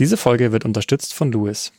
[0.00, 1.72] Diese Folge wird unterstützt von Lewis.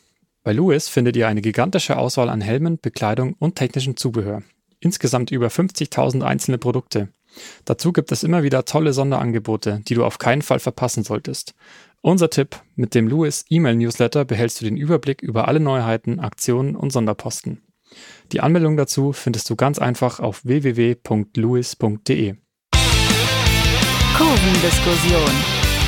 [0.44, 4.44] Bei Lewis findet ihr eine gigantische Auswahl an Helmen, Bekleidung und technischem Zubehör.
[4.78, 7.08] Insgesamt über 50.000 einzelne Produkte.
[7.64, 11.56] Dazu gibt es immer wieder tolle Sonderangebote, die du auf keinen Fall verpassen solltest.
[12.00, 16.76] Unser Tipp, mit dem Lewis E-Mail Newsletter behältst du den Überblick über alle Neuheiten, Aktionen
[16.76, 17.60] und Sonderposten.
[18.30, 22.34] Die Anmeldung dazu findest du ganz einfach auf www.lewis.de.
[24.16, 25.30] Kurvendiskussion,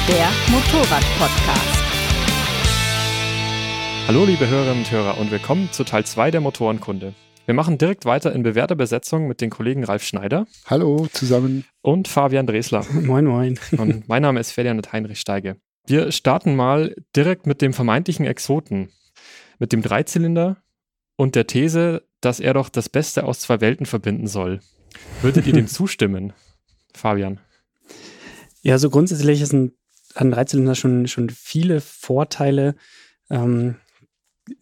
[0.08, 1.73] der Motorrad-Podcast.
[4.06, 7.14] Hallo liebe Hörerinnen und Hörer und willkommen zu Teil 2 der Motorenkunde.
[7.46, 10.46] Wir machen direkt weiter in bewährter Besetzung mit den Kollegen Ralf Schneider.
[10.66, 11.64] Hallo zusammen.
[11.80, 12.84] Und Fabian Dresler.
[12.92, 13.58] moin, moin.
[13.78, 15.56] Und mein Name ist Ferdinand Heinrich Steige.
[15.86, 18.90] Wir starten mal direkt mit dem vermeintlichen Exoten,
[19.58, 20.58] mit dem Dreizylinder
[21.16, 24.60] und der These, dass er doch das Beste aus zwei Welten verbinden soll.
[25.22, 26.34] Würdet ihr dem zustimmen,
[26.92, 27.40] Fabian?
[28.60, 29.72] Ja, so grundsätzlich ist ein,
[30.14, 32.74] ein Dreizylinder schon, schon viele Vorteile.
[33.30, 33.76] Ähm,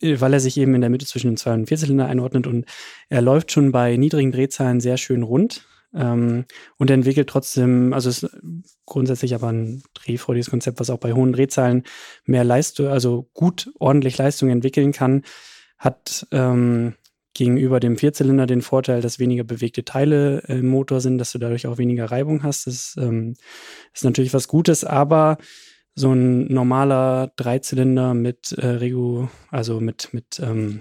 [0.00, 2.66] weil er sich eben in der Mitte zwischen den Zwei- und Vierzylinder einordnet und
[3.08, 6.44] er läuft schon bei niedrigen Drehzahlen sehr schön rund ähm,
[6.78, 8.28] und entwickelt trotzdem, also ist
[8.86, 11.84] grundsätzlich aber ein drehfreudiges Konzept, was auch bei hohen Drehzahlen
[12.24, 15.22] mehr Leistung, also gut ordentlich Leistung entwickeln kann,
[15.78, 16.94] hat ähm,
[17.34, 21.66] gegenüber dem Vierzylinder den Vorteil, dass weniger bewegte Teile im Motor sind, dass du dadurch
[21.66, 22.66] auch weniger Reibung hast.
[22.66, 23.34] Das ähm,
[23.92, 25.38] ist natürlich was Gutes, aber
[25.94, 30.80] so ein normaler Dreizylinder mit äh, Regu, also mit, mit ähm,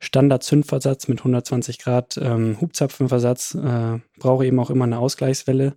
[0.00, 5.74] Standard-Zündversatz mit 120 Grad ähm, Hubzapfenversatz äh, brauche eben auch immer eine Ausgleichswelle,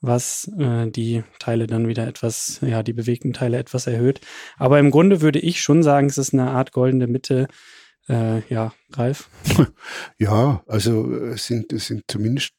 [0.00, 4.20] was äh, die Teile dann wieder etwas, ja, die bewegten Teile etwas erhöht.
[4.56, 7.48] Aber im Grunde würde ich schon sagen, es ist eine Art goldene Mitte.
[8.08, 9.28] Äh, ja, Ralf?
[10.18, 12.52] Ja, also es sind, es sind zumindest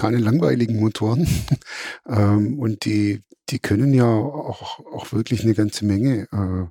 [0.00, 1.28] keine langweiligen Motoren.
[2.08, 6.26] ähm, und die, die können ja auch, auch wirklich eine ganze Menge.
[6.32, 6.66] Äh,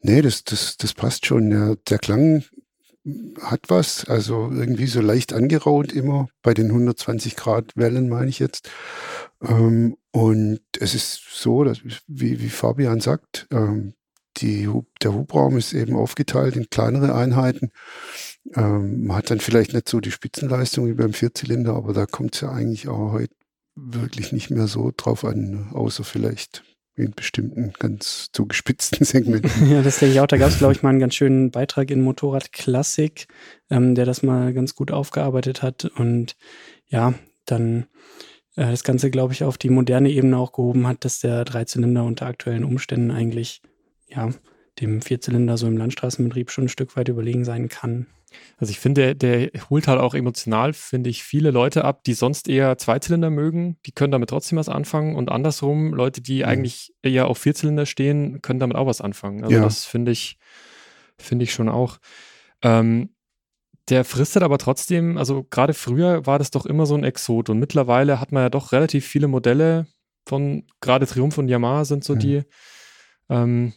[0.00, 1.50] nee, das, das, das passt schon.
[1.50, 2.44] Der, der Klang
[3.40, 8.38] hat was, also irgendwie so leicht angeraut immer bei den 120 Grad Wellen, meine ich
[8.38, 8.70] jetzt.
[9.42, 13.94] Ähm, und es ist so, dass, wie, wie Fabian sagt, ähm,
[14.36, 14.68] die,
[15.02, 17.72] der Hubraum ist eben aufgeteilt in kleinere Einheiten.
[18.54, 22.34] Ähm, man hat dann vielleicht nicht so die Spitzenleistung wie beim Vierzylinder, aber da kommt
[22.34, 23.34] es ja eigentlich auch heute
[23.74, 25.66] wirklich nicht mehr so drauf an, ne?
[25.72, 26.64] außer vielleicht
[26.96, 29.50] in bestimmten ganz zugespitzten Segmenten.
[29.70, 30.26] Ja, das denke ich auch.
[30.26, 33.28] Da gab es, glaube ich, mal einen ganz schönen Beitrag in Motorrad Klassik,
[33.70, 36.36] ähm, der das mal ganz gut aufgearbeitet hat und
[36.88, 37.14] ja,
[37.46, 37.86] dann
[38.56, 42.04] äh, das Ganze, glaube ich, auf die moderne Ebene auch gehoben hat, dass der Dreizylinder
[42.04, 43.62] unter aktuellen Umständen eigentlich
[44.08, 44.30] ja
[44.80, 48.06] dem Vierzylinder so im Landstraßenbetrieb schon ein Stück weit überlegen sein kann.
[48.58, 52.14] Also ich finde, der, der holt halt auch emotional, finde ich, viele Leute ab, die
[52.14, 56.44] sonst eher Zweizylinder mögen, die können damit trotzdem was anfangen und andersrum, Leute, die mhm.
[56.44, 59.44] eigentlich eher auf Vierzylinder stehen, können damit auch was anfangen.
[59.44, 59.62] Also ja.
[59.62, 60.38] das finde ich,
[61.18, 61.98] finde ich schon auch.
[62.62, 63.10] Ähm,
[63.88, 67.58] der fristet aber trotzdem, also gerade früher war das doch immer so ein Exot und
[67.58, 69.86] mittlerweile hat man ja doch relativ viele Modelle
[70.26, 72.18] von, gerade Triumph und Yamaha sind so mhm.
[72.18, 72.42] die.
[73.30, 73.72] Ähm,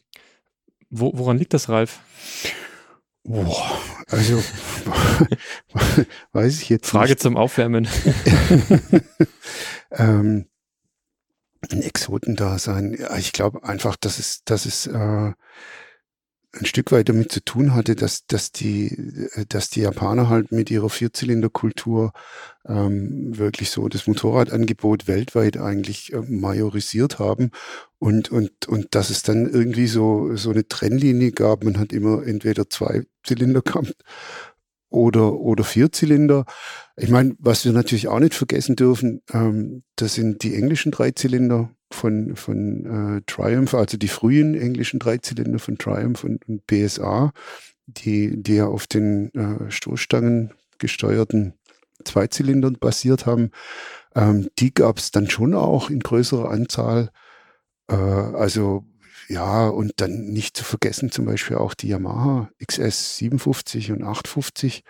[0.89, 2.01] wo, woran liegt das, Ralf?
[3.23, 4.43] Boah, also
[6.33, 7.21] weiß ich jetzt Frage nicht.
[7.21, 7.87] zum Aufwärmen.
[9.91, 10.47] ähm,
[11.69, 12.93] ein Exotendasein.
[12.99, 15.33] Ja, ich glaube einfach, dass es, dass es äh,
[16.53, 20.69] ein Stück weit damit zu tun hatte, dass, dass, die, dass die Japaner halt mit
[20.69, 22.11] ihrer Vierzylinderkultur
[22.65, 27.51] ähm, wirklich so das Motorradangebot weltweit eigentlich äh, majorisiert haben
[27.99, 31.63] und, und, und dass es dann irgendwie so, so eine Trennlinie gab.
[31.63, 33.95] Man hat immer entweder zwei Zylinder gehabt
[34.89, 36.45] oder, oder Vierzylinder.
[36.97, 41.73] Ich meine, was wir natürlich auch nicht vergessen dürfen, ähm, das sind die englischen Dreizylinder
[41.93, 47.31] von, von äh, Triumph, also die frühen englischen Dreizylinder von Triumph und, und PSA,
[47.85, 51.53] die, die ja auf den äh, Stoßstangen gesteuerten
[52.03, 53.51] Zweizylindern basiert haben.
[54.15, 57.11] Ähm, die gab es dann schon auch in größerer Anzahl.
[57.87, 58.85] Äh, also
[59.27, 64.83] ja, und dann nicht zu vergessen zum Beispiel auch die Yamaha XS 57 und 850.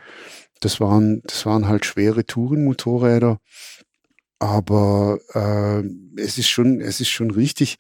[0.62, 3.40] Das waren, das waren halt schwere Tourenmotorräder.
[4.42, 5.88] Aber äh,
[6.20, 7.78] es ist schon, es ist schon richtig,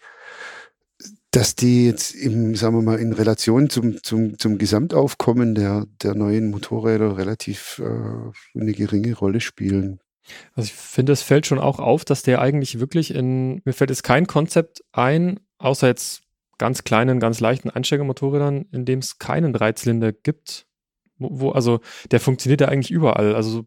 [1.31, 6.13] dass die jetzt im, sagen wir mal, in Relation zum, zum, zum Gesamtaufkommen der, der
[6.13, 10.01] neuen Motorräder relativ äh, eine geringe Rolle spielen.
[10.53, 13.89] Also ich finde, es fällt schon auch auf, dass der eigentlich wirklich in, mir fällt
[13.89, 16.21] jetzt kein Konzept ein, außer jetzt
[16.59, 20.67] ganz kleinen, ganz leichten Einsteigermotorrädern, in dem es keinen Dreizylinder gibt.
[21.17, 21.79] Wo, wo, also
[22.11, 23.33] der funktioniert ja eigentlich überall.
[23.33, 23.65] Also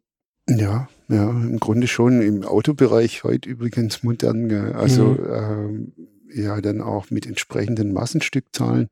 [0.48, 4.48] ja, ja, im Grunde schon im Autobereich heute übrigens modern.
[4.48, 4.72] Gell?
[4.72, 5.26] Also mhm.
[5.32, 5.92] ähm,
[6.34, 8.88] ja dann auch mit entsprechenden Massenstückzahlen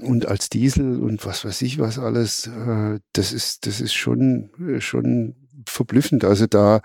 [0.00, 4.50] und als Diesel und was weiß ich was alles, äh, das ist, das ist schon,
[4.78, 5.34] schon
[5.66, 6.24] verblüffend.
[6.24, 6.80] Also da,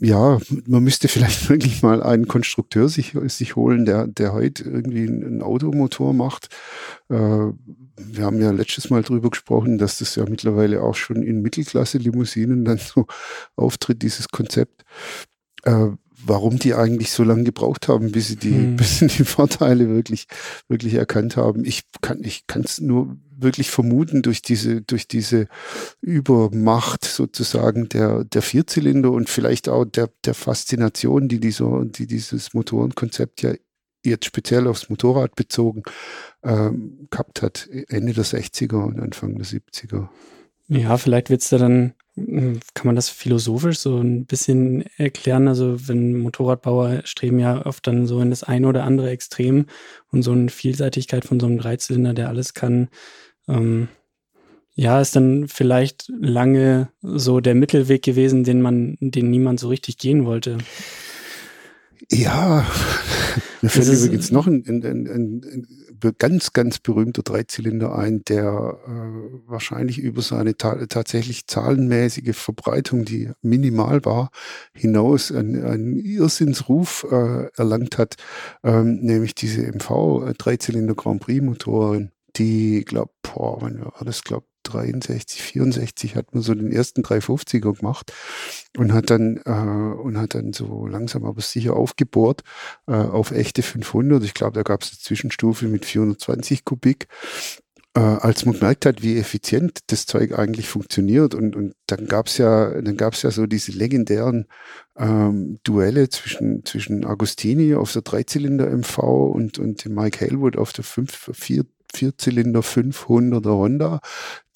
[0.00, 5.06] ja, man müsste vielleicht wirklich mal einen Konstrukteur sich, sich holen, der, der heute irgendwie
[5.06, 6.48] einen Automotor macht.
[7.08, 11.42] Äh, wir haben ja letztes Mal drüber gesprochen, dass das ja mittlerweile auch schon in
[11.42, 13.06] Mittelklasse-Limousinen dann so
[13.56, 14.84] auftritt, dieses Konzept.
[15.64, 15.88] Äh,
[16.24, 18.76] warum die eigentlich so lange gebraucht haben, bis sie die, hm.
[18.76, 20.26] bis sie die Vorteile wirklich,
[20.68, 21.64] wirklich erkannt haben.
[21.64, 25.48] Ich kann, ich kann es nur wirklich vermuten durch diese, durch diese
[26.00, 32.54] Übermacht sozusagen der, der Vierzylinder und vielleicht auch der, der Faszination, die dieser, die dieses
[32.54, 33.54] Motorenkonzept ja
[34.04, 35.82] jetzt speziell aufs Motorrad bezogen
[36.42, 40.08] ähm, gehabt hat, Ende der 60er und Anfang der 70er.
[40.68, 41.94] Ja, vielleicht wird es da dann
[42.26, 45.48] hm, kann man das philosophisch so ein bisschen erklären?
[45.48, 49.66] Also, wenn Motorradbauer streben ja oft dann so in das eine oder andere Extrem
[50.10, 52.88] und so eine Vielseitigkeit von so einem Dreizylinder, der alles kann,
[53.50, 53.88] ähm,
[54.74, 59.98] ja, ist dann vielleicht lange so der Mittelweg gewesen, den man, den niemand so richtig
[59.98, 60.58] gehen wollte.
[62.10, 62.66] Ja,
[63.60, 65.66] mir fällt übrigens noch ein, ein, ein, ein,
[66.18, 73.30] ganz, ganz berühmter Dreizylinder ein, der äh, wahrscheinlich über seine ta tatsächlich zahlenmäßige Verbreitung, die
[73.42, 74.30] minimal war,
[74.72, 78.16] hinaus einen Irrsinnsruf äh, erlangt hat,
[78.64, 84.44] ähm, nämlich diese MV Dreizylinder Grand Prix Motoren, die, glaub, boah, wann war das, glaub,
[84.62, 88.12] 63, 64 hat man so den ersten 350er gemacht
[88.76, 92.42] und hat dann äh, und hat dann so langsam aber sicher aufgebohrt
[92.86, 94.22] äh, auf echte 500.
[94.24, 97.08] Ich glaube, da gab es eine Zwischenstufe mit 420 Kubik.
[97.92, 102.38] Äh, als man gemerkt hat, wie effizient das Zeug eigentlich funktioniert und, und dann gab's
[102.38, 104.46] ja, dann gab's ja so diese legendären
[104.96, 110.84] ähm, Duelle zwischen, zwischen Agostini auf der Dreizylinder MV und, und Mike Halewood auf der
[110.84, 114.00] 5, 4, Vierzylinder 500er Honda,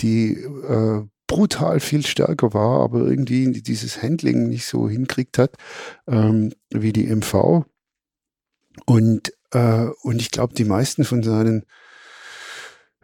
[0.00, 5.56] die äh, brutal viel stärker war, aber irgendwie dieses Handling nicht so hinkriegt hat
[6.06, 7.64] ähm, wie die MV.
[8.86, 11.64] Und, äh, und ich glaube, die meisten von seinen,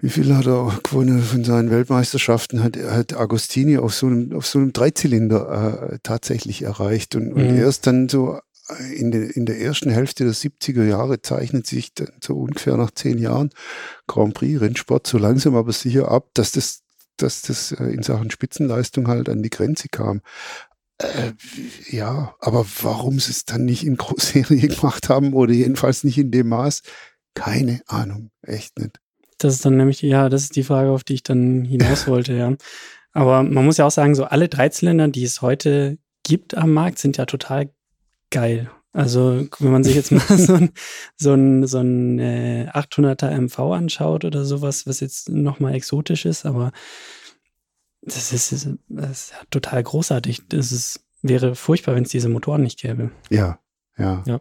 [0.01, 4.47] wie viel hat er gewonnen von seinen Weltmeisterschaften, hat, hat Agostini auf so einem, auf
[4.47, 7.17] so einem Dreizylinder äh, tatsächlich erreicht.
[7.17, 7.59] Und, und mhm.
[7.59, 8.39] erst dann so
[8.79, 12.91] in, de, in der ersten Hälfte der 70er Jahre zeichnet sich dann so ungefähr nach
[12.91, 13.51] zehn Jahren
[14.07, 16.83] Grand Prix Rennsport so langsam aber sicher ab, dass das,
[17.17, 20.23] dass das äh, in Sachen Spitzenleistung halt an die Grenze kam.
[20.99, 21.33] Äh,
[21.89, 26.31] ja, aber warum sie es dann nicht in Großserie gemacht haben oder jedenfalls nicht in
[26.31, 26.83] dem Maß,
[27.35, 29.01] keine Ahnung, echt nicht.
[29.39, 32.35] Das ist dann nämlich, ja, das ist die Frage, auf die ich dann hinaus wollte,
[32.35, 32.55] ja.
[33.13, 36.99] Aber man muss ja auch sagen, so alle Dreizylinder, die es heute gibt am Markt,
[36.99, 37.71] sind ja total
[38.31, 38.71] geil.
[38.93, 40.73] Also wenn man sich jetzt mal so ein,
[41.17, 46.45] so ein, so ein äh, 800er MV anschaut oder sowas, was jetzt nochmal exotisch ist,
[46.45, 46.73] aber
[48.03, 48.53] das ist,
[48.89, 50.43] das ist total großartig.
[50.49, 53.11] Das ist, wäre furchtbar, wenn es diese Motoren nicht gäbe.
[53.29, 53.61] Ja,
[53.99, 54.23] ja.
[54.27, 54.41] ja.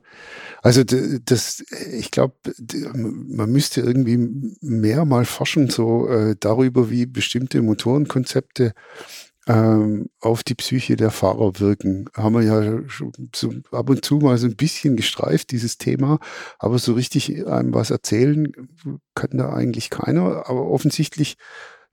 [0.62, 2.36] Also das, ich glaube,
[3.04, 4.18] man müsste irgendwie
[4.62, 8.74] mehr mal forschen so äh, darüber, wie bestimmte Motorenkonzepte
[9.48, 12.10] ähm, auf die Psyche der Fahrer wirken.
[12.16, 12.82] Haben wir ja
[13.34, 16.20] so ab und zu mal so ein bisschen gestreift, dieses Thema,
[16.60, 18.52] aber so richtig einem was erzählen
[19.16, 20.50] kann da eigentlich keiner.
[20.50, 21.38] Aber offensichtlich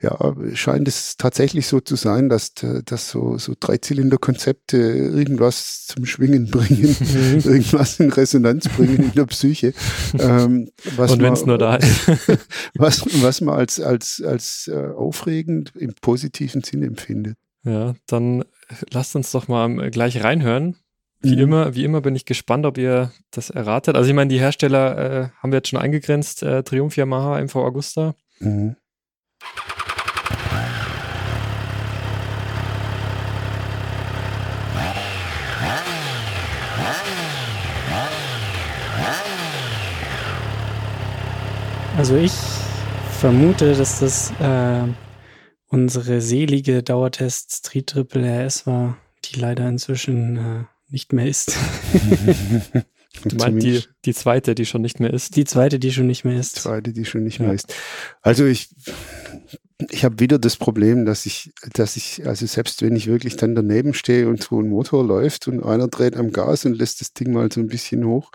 [0.02, 2.52] ja, scheint es tatsächlich so zu sein, dass,
[2.84, 7.40] dass so, so Dreizylinder-Konzepte irgendwas zum Schwingen bringen, mhm.
[7.44, 9.72] irgendwas in Resonanz bringen in der Psyche.
[10.18, 12.08] Ähm, Und wenn es nur da ist.
[12.74, 17.38] was, was man als, als, als äh, aufregend im positiven Sinn empfindet.
[17.64, 18.44] Ja, dann
[18.90, 20.76] lasst uns doch mal gleich reinhören.
[21.20, 21.42] Wie mhm.
[21.42, 23.96] immer, wie immer bin ich gespannt, ob ihr das erratet.
[23.96, 27.56] Also ich meine, die Hersteller äh, haben wir jetzt schon eingegrenzt, äh, Triumph Yamaha, MV
[27.56, 28.14] Agusta.
[28.40, 28.76] Mhm.
[41.96, 42.32] Also ich
[43.20, 44.86] vermute, dass das äh,
[45.68, 51.56] unsere selige Dauertest Street Triple RS war, die leider inzwischen äh, nicht mehr ist.
[53.24, 55.36] du meinst die, die zweite, die schon nicht mehr ist?
[55.36, 56.56] Die zweite, die schon nicht mehr ist.
[56.56, 57.46] Die zweite, die schon nicht ja.
[57.46, 57.74] mehr ist.
[58.20, 58.68] Also ich,
[59.90, 63.54] ich habe wieder das Problem, dass ich, dass ich, also selbst wenn ich wirklich dann
[63.54, 67.12] daneben stehe und so ein Motor läuft und einer dreht am Gas und lässt das
[67.12, 68.30] Ding mal so ein bisschen hoch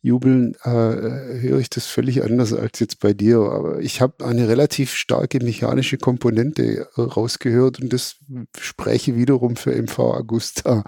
[0.00, 3.38] jubeln, äh, höre ich das völlig anders als jetzt bei dir.
[3.40, 8.16] Aber ich habe eine relativ starke mechanische Komponente äh, rausgehört und das
[8.58, 10.84] spreche wiederum für MV Augusta.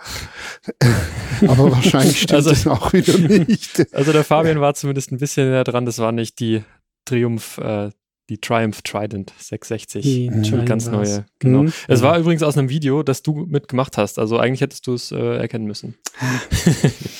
[1.47, 3.87] Aber wahrscheinlich stimmt also, das auch wieder nicht.
[3.93, 6.63] Also der Fabian war zumindest ein bisschen näher dran, das war nicht die
[7.05, 7.91] Triumph äh,
[8.31, 10.03] die Triumph Trident 660.
[10.03, 10.65] Die mhm.
[10.65, 11.27] ganz neue.
[11.41, 11.65] Genau.
[11.65, 11.73] Mhm.
[11.89, 14.19] Es war übrigens aus einem Video, das du mitgemacht hast.
[14.19, 15.97] Also eigentlich hättest du es äh, erkennen müssen.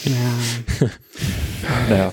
[0.05, 0.89] ja.
[1.89, 2.13] naja.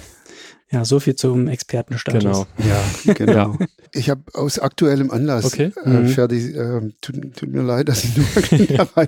[0.70, 2.24] Ja, so viel zum Expertenstatus.
[2.24, 2.48] Genau.
[2.58, 3.58] Ja, genau.
[3.94, 5.72] Ich habe aus aktuellem Anlass, okay.
[5.86, 6.08] äh, mhm.
[6.10, 8.27] Ferdi, äh, tut, tut, mir leid, dass ich nur
[8.98, 9.08] rein.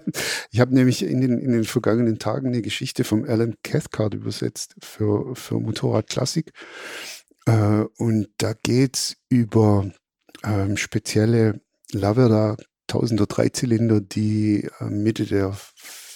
[0.52, 4.76] Ich habe nämlich in den, in den vergangenen Tagen eine Geschichte vom Alan Cathcart übersetzt
[4.82, 6.54] für, für Motorrad Klassik.
[7.46, 9.90] Äh, und da geht es über
[10.44, 12.58] ähm, spezielle Lavera
[12.90, 15.56] 1000er Dreizylinder, die äh, Mitte der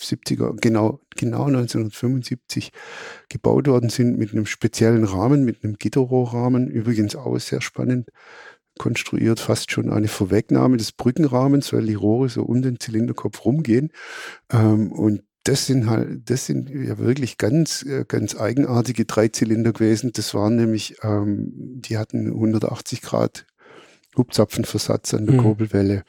[0.01, 2.71] 70er, genau, genau 1975
[3.29, 6.67] gebaut worden sind mit einem speziellen Rahmen, mit einem Gitterrohrrahmen.
[6.67, 8.09] Übrigens auch sehr spannend
[8.77, 13.91] konstruiert, fast schon eine Vorwegnahme des Brückenrahmens, weil die Rohre so um den Zylinderkopf rumgehen.
[14.51, 20.11] Ähm, und das sind halt, das sind ja wirklich ganz, äh, ganz eigenartige Dreizylinder gewesen.
[20.13, 23.45] Das waren nämlich, ähm, die hatten 180 Grad
[24.17, 25.39] Hubzapfenversatz an der mhm.
[25.39, 26.03] Kurbelwelle.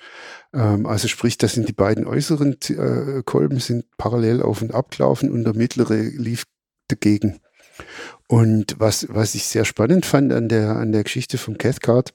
[0.53, 4.91] Ähm, also sprich, das sind die beiden äußeren äh, Kolben sind parallel auf und ab
[4.91, 6.45] gelaufen und der mittlere lief
[6.89, 7.41] dagegen.
[8.29, 12.15] Und was, was ich sehr spannend fand an der, an der Geschichte vom Cathcart,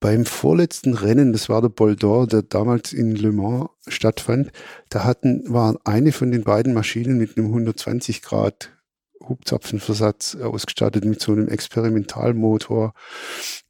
[0.00, 4.52] beim vorletzten Rennen, das war der Bol d'Or, der damals in Le Mans stattfand,
[4.90, 8.72] da hatten, war eine von den beiden Maschinen mit einem 120 Grad
[9.20, 12.94] Hubzapfenversatz ausgestattet mit so einem Experimentalmotor.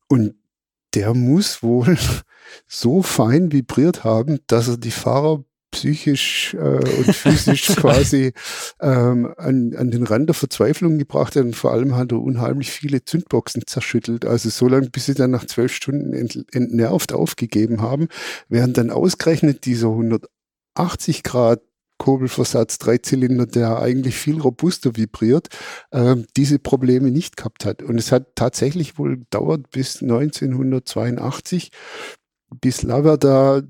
[0.09, 0.35] Und
[0.95, 1.97] der muss wohl
[2.67, 8.33] so fein vibriert haben, dass er die Fahrer psychisch äh, und physisch quasi
[8.81, 12.71] ähm, an, an den Rand der Verzweiflung gebracht hat und vor allem hat er unheimlich
[12.71, 14.25] viele Zündboxen zerschüttelt.
[14.25, 18.09] Also so lange, bis sie dann nach zwölf Stunden ent, entnervt aufgegeben haben,
[18.49, 21.61] während dann ausgerechnet dieser 180 Grad
[21.99, 25.49] Kurbelversatz, Dreizylinder, der eigentlich viel robuster vibriert,
[25.91, 27.83] äh, diese Probleme nicht gehabt hat.
[27.83, 31.71] Und es hat tatsächlich wohl gedauert bis 1982,
[32.61, 33.63] bis Lavada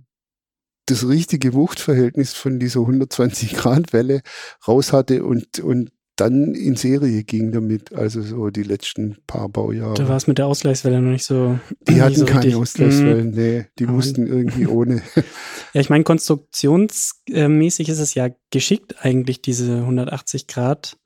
[0.91, 4.23] das richtige Wuchtverhältnis von dieser 120 Grad Welle
[4.67, 9.95] raus hatte und, und dann in Serie ging damit, also so die letzten paar Baujahre.
[9.95, 11.59] Da war es mit der Ausgleichswelle noch nicht so.
[11.89, 12.57] Die hatten so keine richtig.
[12.57, 13.37] Ausgleichswellen, mhm.
[13.37, 15.03] nee, die Aber mussten irgendwie ohne.
[15.75, 20.97] Ja, ich meine, konstruktionsmäßig ist es ja geschickt, eigentlich diese 180 Grad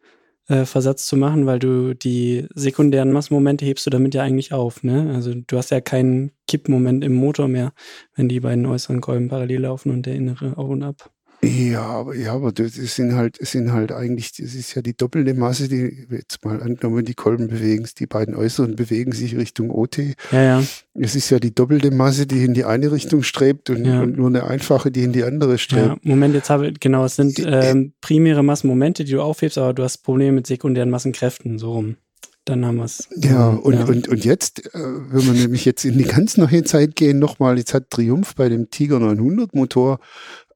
[0.52, 4.82] äh, Versatz zu machen, weil du die sekundären Massenmomente hebst du damit ja eigentlich auf.
[4.82, 5.12] Ne?
[5.14, 7.72] Also du hast ja keinen Kippmoment im Motor mehr,
[8.14, 11.10] wenn die beiden äußeren Kolben parallel laufen und der innere auf und ab.
[11.44, 15.34] Ja, aber, ja, aber das sind halt, sind halt eigentlich, das ist ja die doppelte
[15.34, 19.98] Masse, die, jetzt mal angenommen, die Kolben bewegen die beiden äußeren bewegen sich Richtung OT.
[20.30, 20.62] Ja, ja.
[20.94, 24.02] Es ist ja die doppelte Masse, die in die eine Richtung strebt und, ja.
[24.02, 25.86] und nur eine einfache, die in die andere strebt.
[25.86, 29.74] Ja, Moment, jetzt habe ich, genau, es sind ähm, primäre Massenmomente, die du aufhebst, aber
[29.74, 31.96] du hast Probleme mit sekundären Massenkräften, so rum
[32.44, 33.08] dann haben wir es.
[33.16, 33.84] Ja, und, ja.
[33.84, 37.56] Und, und jetzt, äh, wenn wir nämlich jetzt in die ganz neue Zeit gehen, nochmal,
[37.56, 40.00] jetzt hat Triumph bei dem Tiger 900 Motor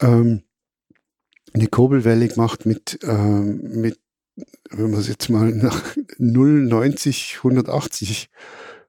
[0.01, 0.43] ähm,
[1.57, 3.99] eine Kurbelwelle gemacht mit, äh, mit
[4.71, 5.83] wenn man es jetzt mal nach
[6.19, 8.29] 0,90, 180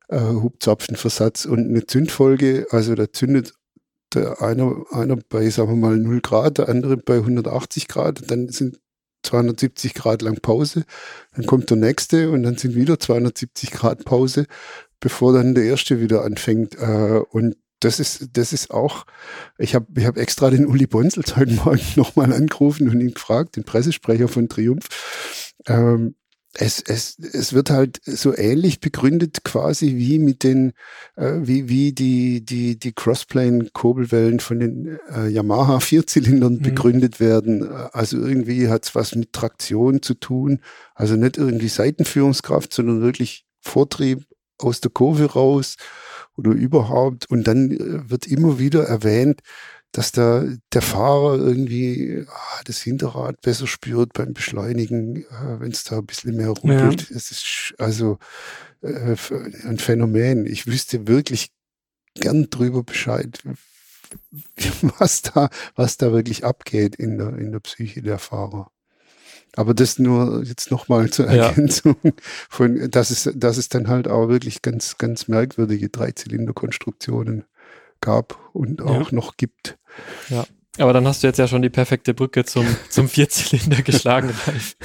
[0.10, 3.54] äh, Hubzapfenversatz und eine Zündfolge, also da zündet
[4.14, 8.50] der einer, einer bei, sagen wir mal, 0 Grad, der andere bei 180 Grad, dann
[8.50, 8.80] sind
[9.24, 10.86] 270 Grad lang Pause,
[11.36, 14.46] dann kommt der nächste und dann sind wieder 270 Grad Pause,
[15.00, 16.76] bevor dann der erste wieder anfängt.
[16.76, 19.06] Äh, und das ist, das ist auch,
[19.58, 23.56] ich habe ich hab extra den Uli Bonsels heute Morgen nochmal angerufen und ihn gefragt,
[23.56, 24.88] den Pressesprecher von Triumph.
[25.68, 26.16] Ähm,
[26.60, 30.74] es, es, es wird halt so ähnlich begründet quasi wie mit den,
[31.16, 36.62] äh, wie, wie die, die, die Crossplane-Kurbelwellen von den äh, Yamaha Vierzylindern mhm.
[36.62, 37.70] begründet werden.
[37.92, 40.62] Also irgendwie hat es was mit Traktion zu tun.
[40.96, 44.26] Also nicht irgendwie Seitenführungskraft, sondern wirklich Vortrieb
[44.58, 45.76] aus der Kurve raus
[46.38, 47.30] oder überhaupt.
[47.30, 49.42] Und dann äh, wird immer wieder erwähnt,
[49.92, 55.84] dass da der Fahrer irgendwie ah, das Hinterrad besser spürt beim Beschleunigen, äh, wenn es
[55.84, 57.10] da ein bisschen mehr rumpelt.
[57.12, 58.20] Es ist also
[58.82, 59.16] äh,
[59.64, 60.46] ein Phänomen.
[60.46, 61.50] Ich wüsste wirklich
[62.14, 63.42] gern drüber Bescheid,
[65.00, 68.72] was da, was da wirklich abgeht in der, in der Psyche der Fahrer.
[69.56, 72.12] Aber das nur jetzt nochmal zur Ergänzung ja.
[72.50, 77.46] von, dass es, dass es dann halt auch wirklich ganz, ganz merkwürdige Dreizylinderkonstruktionen
[78.02, 79.16] gab und auch Ja.
[79.16, 79.78] noch gibt.
[80.30, 80.46] Ja.
[80.80, 84.76] Aber dann hast du jetzt ja schon die perfekte Brücke zum, zum Vierzylinder geschlagen, Ralf.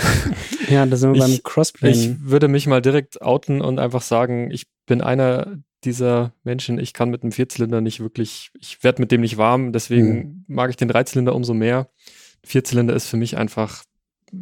[0.71, 1.95] Ja, da sind wir Ich- beim Crossplane.
[1.95, 6.95] Ich würde mich mal direkt outen und einfach sagen, ich bin einer dieser Menschen, ich
[6.95, 10.77] kann mit einem Vierzylinder nicht wirklich, ich werde mit dem nicht warm, deswegen mag ich
[10.77, 11.91] den Dreizylinder umso mehr.
[12.45, 13.83] Vierzylinder ist für mich einfach,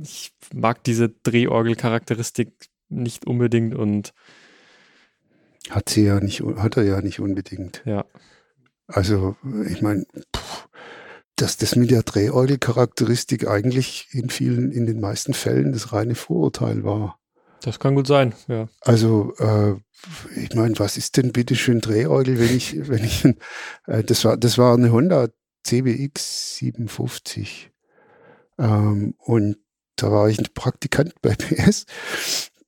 [0.03, 2.53] ich mag diese Drehorgel-Charakteristik
[2.89, 4.13] nicht unbedingt und
[5.69, 7.83] Hat sie ja nicht, hat er ja nicht unbedingt.
[7.85, 8.05] ja,
[8.87, 9.37] Also,
[9.69, 10.05] ich meine,
[11.37, 16.85] dass das mit der Drehorgel-Charakteristik eigentlich in vielen, in den meisten Fällen das reine Vorurteil
[16.85, 17.19] war.
[17.63, 18.69] das kann gut sein, ja.
[18.81, 19.75] Also, äh,
[20.37, 23.25] ich meine, was ist denn bitte schön Drehorgel, wenn ich, wenn ich,
[23.87, 25.29] äh, das war, das war eine Honda
[25.65, 27.71] CBX 57.
[28.59, 29.57] Ähm, und
[30.03, 31.87] da war ich ein Praktikant bei PS,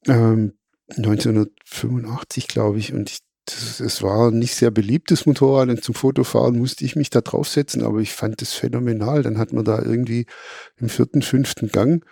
[0.07, 0.55] ähm,
[0.97, 5.95] 1985, glaube ich, und ich, das, es war ein nicht sehr beliebtes Motorrad und zum
[5.95, 9.23] Fotofahren musste ich mich da draufsetzen, aber ich fand das phänomenal.
[9.23, 10.27] Dann hat man da irgendwie
[10.77, 12.05] im vierten, fünften Gang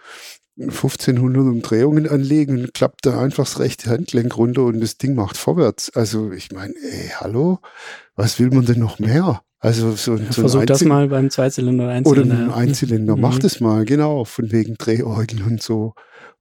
[0.58, 5.36] 1500 Umdrehungen anlegen und klappt da einfach das rechte Handgelenk runter und das Ding macht
[5.36, 5.90] vorwärts.
[5.90, 7.60] Also ich meine, ey, hallo,
[8.14, 9.42] was will man denn noch mehr?
[9.60, 12.34] Also so, ein- so Versuch das mal beim Zweizylinder oder oder Einzylinder.
[12.44, 12.54] ein ja.
[12.56, 13.20] Einzylinder, Mhm.
[13.22, 15.94] mach das mal, genau, von wegen Drehorgel und so.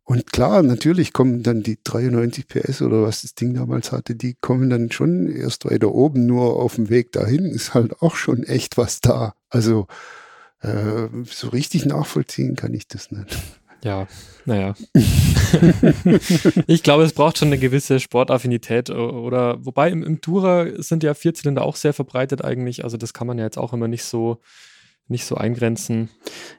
[0.04, 4.36] Und klar, natürlich kommen dann die 93 PS oder was das Ding damals hatte, die
[4.42, 8.44] kommen dann schon erst weiter oben, nur auf dem Weg dahin ist halt auch schon
[8.44, 9.36] echt was da.
[9.50, 9.86] Also
[10.62, 13.38] äh, so richtig nachvollziehen kann ich das nicht.
[13.84, 14.08] Ja,
[14.46, 14.76] naja.
[16.68, 21.14] ich glaube, es braucht schon eine gewisse Sportaffinität oder, wobei im, im Tourer sind ja
[21.14, 24.42] Vierzylinder auch sehr verbreitet eigentlich, also das kann man ja jetzt auch immer nicht so,
[25.08, 26.10] nicht so eingrenzen.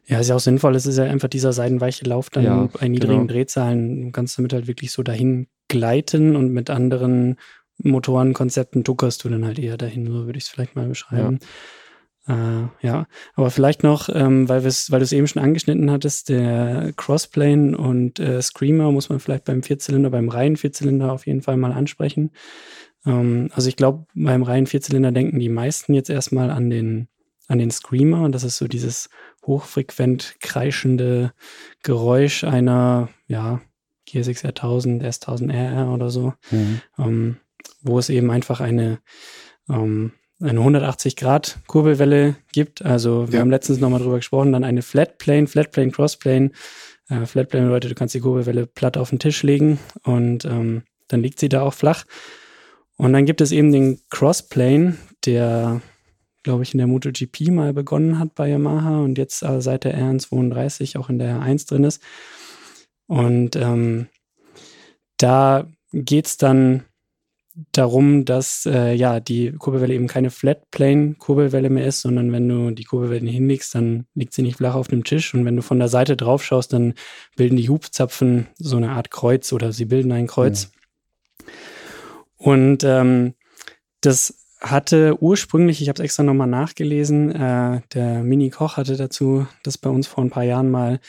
[0.06, 0.74] Ja, ist ja auch sinnvoll.
[0.74, 3.32] Es ist ja einfach dieser seidenweiche Lauf dann Ja, bei niedrigen genau.
[3.32, 4.02] Drehzahlen.
[4.02, 7.36] Du kannst damit halt wirklich so dahin gleiten und mit anderen
[7.78, 10.06] Motorenkonzepten duckerst du dann halt eher dahin.
[10.06, 11.38] So würde ich es vielleicht mal beschreiben.
[12.28, 16.92] Äh, ja, aber vielleicht noch, ähm, weil, weil du es eben schon angeschnitten hattest, der
[16.96, 21.56] Crossplane und äh, Screamer muss man vielleicht beim Vierzylinder, beim reinen Vierzylinder auf jeden Fall
[21.56, 22.30] mal ansprechen.
[23.06, 27.08] Ähm, also ich glaube, beim reinen Vierzylinder denken die meisten jetzt erstmal an den,
[27.48, 28.22] an den Screamer.
[28.22, 29.08] Und das ist so dieses
[29.46, 31.32] hochfrequent kreischende
[31.82, 33.60] Geräusch einer, ja,
[34.06, 36.34] GSX R1000, S1000RR oder so.
[36.98, 37.36] Ähm,
[37.82, 39.00] wo es eben einfach eine,
[39.68, 42.84] ähm, eine 180-Grad-Kurbelwelle gibt.
[42.84, 43.40] Also wir Ja.
[43.40, 46.50] haben letztens nochmal drüber gesprochen, dann eine Flatplane, Flatplane, Crossplane.
[47.08, 51.20] Äh, Flatplane bedeutet, du kannst die Kurbelwelle platt auf den Tisch legen und ähm, dann
[51.22, 52.04] liegt sie da auch flach.
[52.96, 55.80] Und dann gibt es eben den Crossplane, der,
[56.42, 59.98] glaube ich, in der MotoGP mal begonnen hat bei Yamaha und jetzt äh, seit der
[59.98, 62.02] RN32 auch in der R1 drin ist.
[63.06, 64.06] Und ähm,
[65.16, 66.84] da geht's dann
[67.72, 72.84] darum, dass äh, ja die Kurbelwelle eben keine Flatplane-Kurbelwelle mehr ist, sondern wenn du die
[72.84, 75.88] Kurbelwelle hinlegst, dann liegt sie nicht flach auf dem Tisch und wenn du von der
[75.88, 76.94] Seite drauf schaust, dann
[77.36, 80.70] bilden die Hubzapfen so eine Art Kreuz oder sie bilden ein Kreuz.
[82.36, 83.34] Und ähm,
[84.00, 89.46] das hatte ursprünglich, ich habe es extra nochmal nachgelesen, äh, der Mini Koch hatte dazu
[89.62, 91.00] das bei uns vor ein paar Jahren mal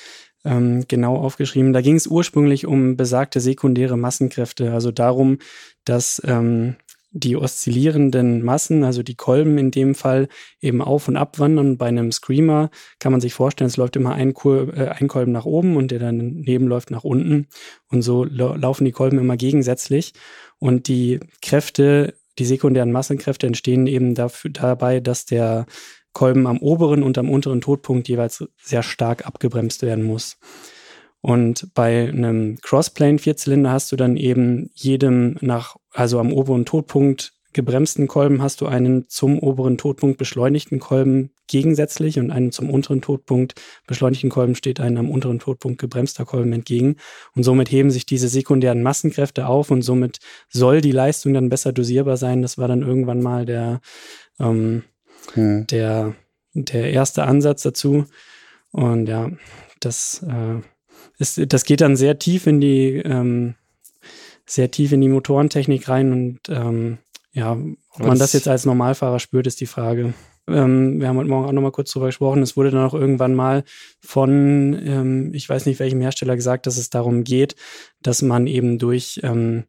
[0.43, 1.73] ähm, genau aufgeschrieben.
[1.73, 5.37] Da ging es ursprünglich um besagte sekundäre Massenkräfte, also darum,
[5.85, 6.75] dass ähm,
[7.13, 10.29] die oszillierenden Massen, also die Kolben in dem Fall,
[10.61, 11.77] eben auf und ab wandern.
[11.77, 15.33] Bei einem Screamer kann man sich vorstellen, es läuft immer ein, Kur äh, ein Kolben
[15.33, 17.47] nach oben und der daneben läuft nach unten.
[17.89, 20.13] Und so lau- laufen die Kolben immer gegensätzlich.
[20.57, 25.65] Und die Kräfte, die sekundären Massenkräfte entstehen eben dafür, dabei, dass der
[26.13, 30.37] Kolben am oberen und am unteren Todpunkt jeweils sehr stark abgebremst werden muss.
[31.21, 38.07] Und bei einem Crossplane-Vierzylinder hast du dann eben jedem nach, also am oberen Todpunkt gebremsten
[38.07, 43.55] Kolben hast du einen zum oberen Todpunkt beschleunigten Kolben gegensätzlich und einen zum unteren Todpunkt
[43.87, 46.95] beschleunigten Kolben steht ein am unteren Todpunkt gebremster Kolben entgegen.
[47.35, 50.19] Und somit heben sich diese sekundären Massenkräfte auf und somit
[50.49, 52.41] soll die Leistung dann besser dosierbar sein.
[52.41, 53.81] Das war dann irgendwann mal der,
[54.39, 54.83] ähm,
[55.33, 55.67] Hm.
[55.67, 56.15] der,
[56.53, 58.05] der erste Ansatz dazu.
[58.71, 59.29] Und ja,
[59.79, 60.61] das, äh,
[61.17, 63.55] ist, das geht dann sehr tief in die, ähm,
[64.45, 66.97] sehr tief in die Motorentechnik rein und ähm,
[67.33, 70.13] ja, ob man das das- jetzt als Normalfahrer spürt, ist die Frage.
[70.47, 72.41] Ähm, wir haben heute Morgen auch nochmal kurz drüber gesprochen.
[72.41, 73.63] Es wurde dann auch irgendwann mal
[74.01, 77.55] von, ähm, ich weiß nicht welchem Hersteller gesagt, dass es darum geht,
[78.01, 79.63] dass man eben durch ähm,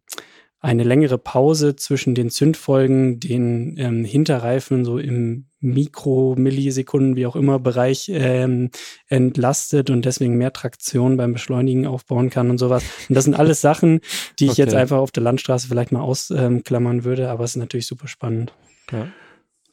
[0.62, 7.34] eine längere Pause zwischen den Zündfolgen den ähm, Hinterreifen so im Mikro, Millisekunden, wie auch
[7.34, 8.70] immer Bereich ähm,
[9.08, 12.84] entlastet und deswegen mehr Traktion beim Beschleunigen aufbauen kann und sowas.
[13.08, 14.00] Und das sind alles Sachen,
[14.38, 14.82] die ich jetzt Okay.
[14.82, 18.52] einfach auf der Landstraße vielleicht mal ausklammern würde, aber es ist natürlich super spannend.
[18.92, 19.08] Ja.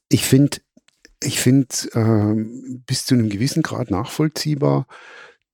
[0.09, 0.57] ich finde,
[1.21, 4.87] ich finde ähm, bis zu einem gewissen Grad nachvollziehbar,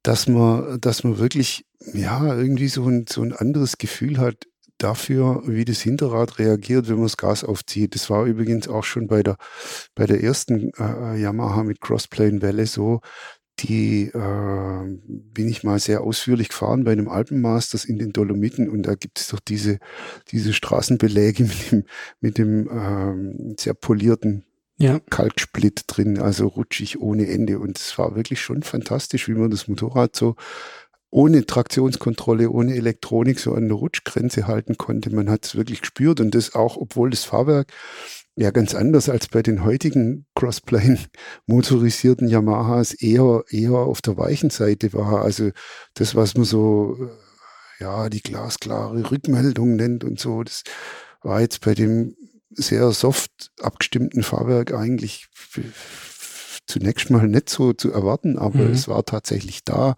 [0.01, 4.45] dass man, dass man wirklich, ja, irgendwie so ein, so ein anderes Gefühl hat
[4.77, 7.95] dafür, wie das Hinterrad reagiert, wenn man das Gas aufzieht.
[7.95, 9.38] Das war übrigens auch schon bei der,
[9.95, 13.01] bei der ersten äh, Yamaha mit Crossplane Welle so.
[13.59, 18.83] Die äh, bin ich mal sehr ausführlich gefahren bei einem Alpenmasters in den Dolomiten und
[18.83, 19.79] da gibt es doch diese,
[20.31, 21.83] diese Straßenbeläge mit dem,
[22.19, 24.43] mit dem ähm, sehr polierten
[24.77, 24.99] ja.
[25.09, 27.59] Kalksplit drin, also rutschig ohne Ende.
[27.59, 30.35] Und es war wirklich schon fantastisch, wie man das Motorrad so
[31.15, 35.15] ohne Traktionskontrolle, ohne Elektronik so an der Rutschgrenze halten konnte.
[35.15, 37.71] Man hat es wirklich gespürt und das auch, obwohl das Fahrwerk
[38.36, 40.99] ja ganz anders als bei den heutigen Crossplane
[41.45, 45.21] motorisierten Yamahas eher, eher auf der weichen Seite war.
[45.21, 45.51] Also
[45.93, 50.63] das, was man so, äh, ja, die glasklare Rückmeldung nennt und so, das
[51.21, 52.13] war jetzt bei dem
[52.49, 55.28] sehr soft abgestimmten Fahrwerk eigentlich
[56.67, 58.71] zunächst mal nicht so zu erwarten, aber mhm.
[58.71, 59.95] es war tatsächlich da.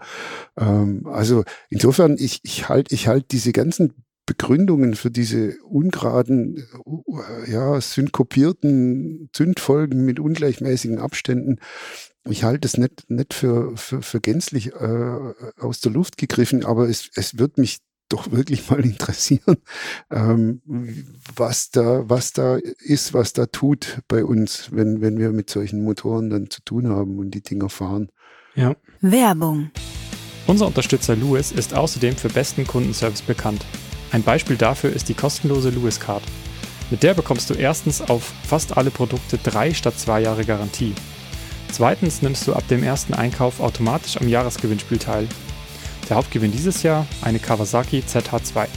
[0.57, 3.93] Ähm, also insofern, ich, ich halte ich halt diese ganzen
[4.27, 11.59] Begründungen für diese ungeraden, äh, ja, synkopierten Zündfolgen mit ungleichmäßigen Abständen.
[12.29, 16.89] Ich halte es nicht, nicht für, für, für gänzlich äh, aus der Luft gegriffen, aber
[16.89, 19.57] es, es wird mich doch wirklich mal interessieren,
[20.11, 20.61] ähm,
[21.35, 25.83] was da, was da ist, was da tut bei uns, wenn, wenn wir mit solchen
[25.83, 28.09] Motoren dann zu tun haben und die Dinger fahren.
[28.55, 28.75] Ja.
[29.01, 29.71] Werbung.
[30.47, 33.65] Unser Unterstützer Lewis ist außerdem für besten Kundenservice bekannt.
[34.11, 36.23] Ein Beispiel dafür ist die kostenlose Lewis Card.
[36.89, 40.95] Mit der bekommst du erstens auf fast alle Produkte drei statt zwei Jahre Garantie.
[41.69, 45.27] Zweitens nimmst du ab dem ersten Einkauf automatisch am Jahresgewinnspiel teil
[46.09, 48.67] der Hauptgewinn dieses Jahr eine Kawasaki ZH2.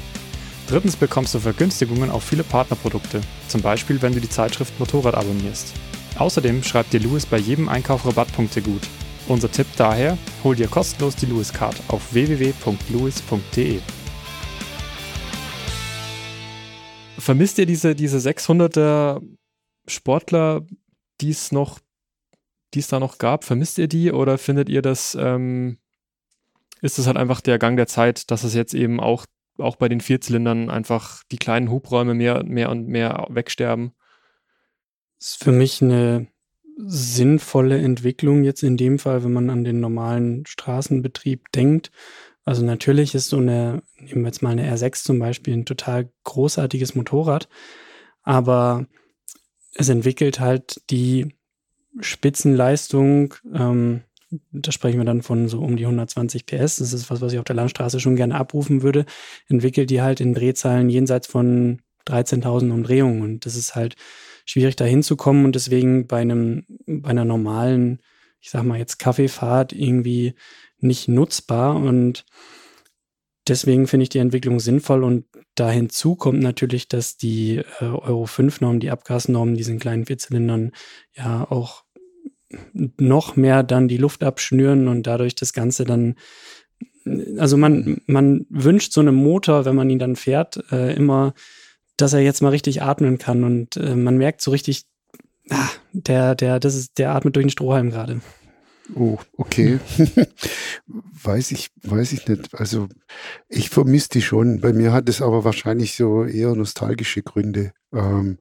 [0.69, 5.73] Drittens bekommst du Vergünstigungen auf viele Partnerprodukte, zum Beispiel wenn du die Zeitschrift Motorrad abonnierst.
[6.19, 8.83] Außerdem schreibt dir Lewis bei jedem Einkauf Rabattpunkte gut.
[9.29, 13.81] Unser Tipp daher, hol dir kostenlos die Lewis Card auf www.lewis.de.
[17.19, 19.21] Vermisst ihr diese, diese 600er
[19.87, 20.63] Sportler,
[21.21, 21.79] die es noch,
[22.75, 23.45] die es da noch gab?
[23.45, 25.79] Vermisst ihr die oder findet ihr das ähm,
[26.83, 29.27] ist es halt einfach der Gang der Zeit, dass es jetzt eben auch,
[29.59, 33.93] auch bei den Vierzylindern einfach die kleinen Hubräume mehr, mehr und mehr wegsterben.
[35.19, 36.29] Ist für mich eine
[36.87, 41.91] sinnvolle Entwicklung jetzt in dem Fall, wenn man an den normalen Straßenbetrieb denkt.
[42.45, 46.11] Also natürlich ist so eine, nehmen wir jetzt mal eine R6 zum Beispiel, ein total
[46.25, 47.49] großartiges Motorrad,
[48.23, 48.87] aber
[49.75, 51.35] es entwickelt halt die
[52.01, 54.03] Spitzenleistung, ähm,
[54.53, 56.77] da sprechen wir dann von so um die 120 PS.
[56.77, 59.05] Das ist was, was ich auf der Landstraße schon gerne abrufen würde.
[59.49, 63.23] Entwickelt die halt in Drehzahlen jenseits von 13.000 Umdrehungen.
[63.23, 63.97] Und das ist halt
[64.45, 68.01] schwierig da hinzukommen und deswegen bei einem, bei einer normalen,
[68.41, 70.35] ich sag mal jetzt Kaffeefahrt irgendwie
[70.79, 72.25] nicht nutzbar und
[73.47, 78.27] deswegen finde ich die Entwicklung sinnvoll und da hinzu kommt natürlich, dass die äh, Euro
[78.27, 80.73] 5 Normen, die Abgasnormen diesen kleinen Vierzylindern
[81.15, 81.85] ja auch
[82.73, 86.17] noch mehr dann die Luft abschnüren und dadurch das Ganze dann,
[87.39, 91.35] also man, man wünscht so einem Motor, wenn man ihn dann fährt, äh, immer,
[91.97, 94.85] dass er jetzt mal richtig atmen kann und äh, man merkt so richtig,
[95.51, 98.21] ah, der, der, das ist, der atmet durch den Strohhalm gerade.
[98.95, 99.79] Oh, okay.
[101.23, 102.55] weiß ich, weiß ich nicht.
[102.55, 102.89] Also
[103.49, 104.61] ich vermisse die schon.
[104.61, 107.73] Bei mir hat es aber wahrscheinlich so eher nostalgische Gründe.
[107.93, 108.39] Ähm,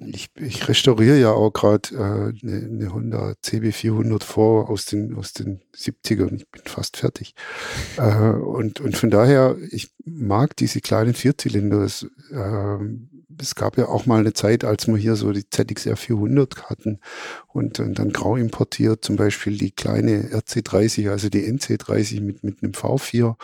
[0.00, 5.32] ich, ich restauriere ja auch gerade äh, eine, eine Honda CB400 vor aus den, aus
[5.32, 6.36] den 70ern.
[6.36, 7.34] Ich bin fast fertig.
[7.96, 11.82] Äh, und, und von daher, ich mag diese kleinen Vierzylinder.
[11.82, 12.78] Es, äh,
[13.38, 17.00] es gab ja auch mal eine Zeit, als wir hier so die ZXR 400 hatten
[17.48, 22.62] und, und dann grau importiert, zum Beispiel die kleine RC30, also die NC30 mit, mit
[22.62, 23.36] einem V4.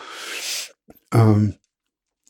[1.13, 1.55] Ähm,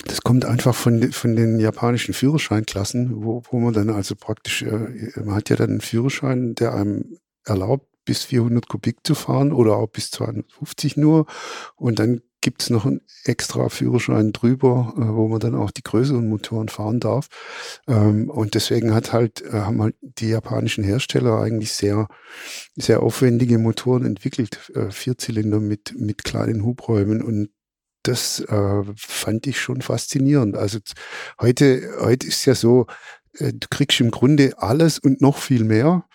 [0.06, 5.12] das kommt einfach von, von den japanischen Führerscheinklassen, wo, wo man dann also praktisch, äh,
[5.24, 9.76] man hat ja dann einen Führerschein, der einem erlaubt, bis 400 Kubik zu fahren oder
[9.76, 11.28] auch bis 250 nur.
[11.76, 16.28] Und dann gibt's noch einen extra Führerschein drüber, äh, wo man dann auch die größeren
[16.28, 17.28] Motoren fahren darf.
[17.88, 22.08] Ähm, und deswegen hat halt, äh, haben halt die japanischen Hersteller eigentlich sehr,
[22.76, 27.22] sehr aufwendige Motoren entwickelt, Vierzylinder mit, mit kleinen Hubräumen.
[27.22, 27.50] Und
[28.04, 30.58] das äh, fand ich schon faszinierend.
[30.58, 30.80] Also
[31.40, 32.88] heute, heute ist ja so,
[33.38, 36.06] äh, du kriegst im Grunde alles und noch viel mehr.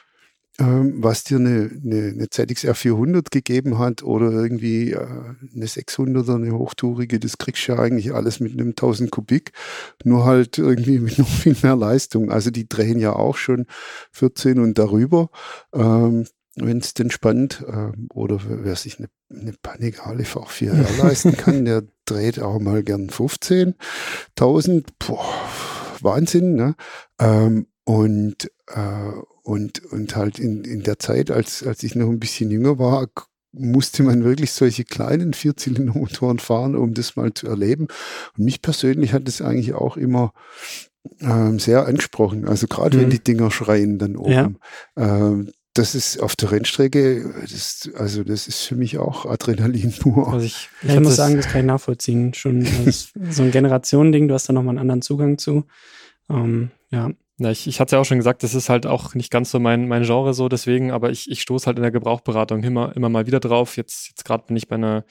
[0.58, 4.96] ähm, was dir eine, eine, eine ZXR 400 gegeben hat oder irgendwie äh,
[5.54, 9.52] eine 600er, eine hochtourige, das kriegst du ja eigentlich alles mit einem 1000 Kubik,
[10.04, 12.30] nur halt irgendwie mit noch viel mehr Leistung.
[12.30, 13.66] Also die drehen ja auch schon
[14.12, 15.28] 14 und darüber.
[15.74, 21.64] Ähm, wenn es denn spannend ähm, oder wer sich eine, eine Panigale V4R leisten kann,
[21.64, 24.84] der dreht auch mal gern 15.000.
[24.98, 25.24] Boah,
[26.00, 26.74] Wahnsinn, ne?
[27.20, 29.12] Ähm, und äh,
[29.46, 33.06] und, und halt in, in der Zeit, als, als ich noch ein bisschen jünger war,
[33.52, 37.86] musste man wirklich solche kleinen Vierzylindermotoren fahren, um das mal zu erleben.
[38.36, 40.32] Und mich persönlich hat das eigentlich auch immer
[41.20, 42.46] ähm, sehr angesprochen.
[42.48, 43.02] Also gerade mhm.
[43.02, 44.58] wenn die Dinger schreien dann oben.
[44.96, 45.28] Ja.
[45.28, 50.32] Ähm, das ist auf der Rennstrecke, das, also das ist für mich auch Adrenalin pur.
[50.32, 52.34] Also ich, ich, ich muss sagen, das kann ich nachvollziehen.
[52.34, 52.66] Schon
[53.30, 55.64] so ein Generationending, du hast da nochmal einen anderen Zugang zu.
[56.30, 57.10] Ähm, ja.
[57.38, 59.60] Ja, ich, ich hatte ja auch schon gesagt, das ist halt auch nicht ganz so
[59.60, 63.10] mein, mein Genre so, deswegen, aber ich, ich stoße halt in der Gebrauchberatung immer, immer
[63.10, 63.76] mal wieder drauf.
[63.76, 65.04] Jetzt, jetzt gerade bin ich bei einer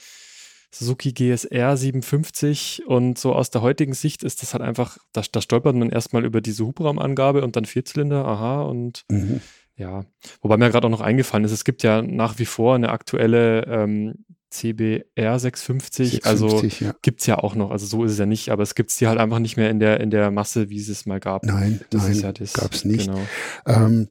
[0.71, 5.39] Suzuki GSR 750 und so aus der heutigen Sicht ist das halt einfach, da, da
[5.39, 9.41] stolpert man erstmal über diese Hubraumangabe und dann Vierzylinder, aha, und mhm.
[9.77, 10.05] Ja.
[10.41, 13.65] Wobei mir gerade auch noch eingefallen ist, es gibt ja nach wie vor eine aktuelle
[13.65, 16.95] ähm, CBR 650, 650 also ja.
[17.01, 18.97] gibt es ja auch noch, also so ist es ja nicht, aber es gibt es
[18.97, 21.43] die halt einfach nicht mehr in der, in der Masse, wie es es mal gab.
[21.43, 23.07] Nein, das nein, ja gab es nicht.
[23.07, 23.19] Genau.
[23.65, 24.07] Ähm,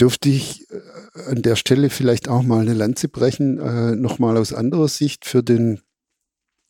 [0.00, 4.52] dürfte ich äh, an der Stelle vielleicht auch mal eine Lanze brechen, äh, nochmal aus
[4.52, 5.80] anderer Sicht für den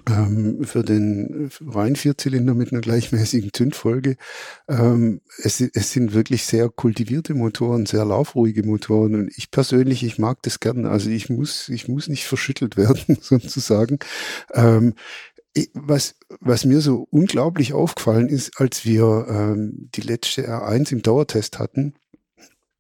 [0.09, 4.17] ähm, für den rein Vierzylinder mit einer gleichmäßigen Zündfolge.
[4.69, 10.19] Ähm, es, es, sind wirklich sehr kultivierte Motoren, sehr laufruhige Motoren und ich persönlich, ich
[10.19, 10.87] mag das gern.
[10.87, 13.99] Also ich muss, ich muss nicht verschüttelt werden, sozusagen.
[14.53, 14.95] Ähm,
[15.73, 21.61] was, was mir so unglaublich aufgefallen ist, als wir ähm, die letzte R1 im Dauertest
[21.61, 21.95] hatten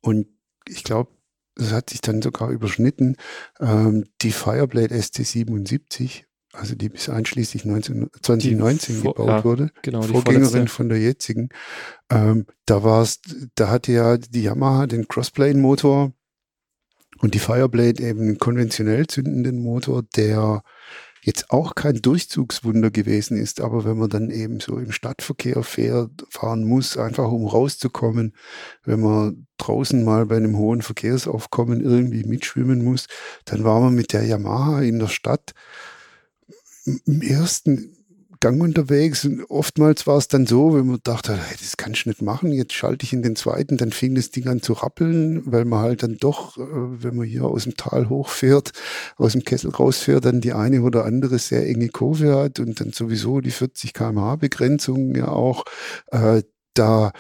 [0.01, 0.27] und
[0.69, 1.11] ich glaube,
[1.55, 3.17] das hat sich dann sogar überschnitten,
[3.61, 10.01] ähm, die Fireblade ST77 also die bis einschließlich 19, 2019 vor, gebaut ja, wurde, genau,
[10.01, 11.49] die Vorgängerin von der jetzigen.
[12.11, 13.21] Ähm, da war es,
[13.55, 16.13] da hatte ja die Yamaha den Crossplane-Motor
[17.21, 20.63] und die Fireblade eben einen konventionell zündenden Motor, der
[21.25, 26.11] jetzt auch kein Durchzugswunder gewesen ist, aber wenn man dann eben so im Stadtverkehr fährt,
[26.29, 28.35] fahren muss, einfach um rauszukommen,
[28.85, 33.07] wenn man draußen mal bei einem hohen Verkehrsaufkommen irgendwie mitschwimmen muss,
[33.47, 35.55] dann war man mit der Yamaha in der Stadt
[36.85, 37.97] im ersten
[38.41, 42.05] Gang unterwegs und oftmals war es dann so, wenn man dachte, hey, das kann ich
[42.05, 45.43] nicht machen, jetzt schalte ich in den zweiten, dann fing das Ding an zu rappeln,
[45.51, 48.73] weil man halt dann doch, äh, wenn man hier aus dem Tal hochfährt,
[49.17, 52.93] aus dem Kessel rausfährt, dann die eine oder andere sehr enge Kurve hat und dann
[52.93, 55.65] sowieso die 40 kmh Begrenzung ja auch
[56.11, 56.43] äh,
[56.75, 57.13] da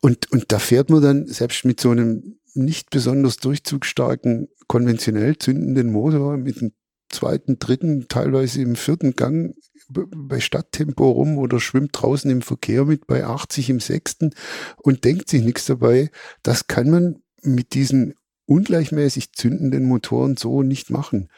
[0.00, 5.92] und, und da fährt man dann selbst mit so einem nicht besonders durchzugsstarken konventionell zündenden
[5.92, 6.72] Motor mit einem
[7.08, 9.54] zweiten, dritten, teilweise im vierten Gang
[9.88, 14.34] bei Stadttempo rum oder schwimmt draußen im Verkehr mit bei 80 im sechsten
[14.76, 16.10] und denkt sich nichts dabei.
[16.42, 18.14] Das kann man mit diesen
[18.46, 21.28] ungleichmäßig zündenden Motoren so nicht machen.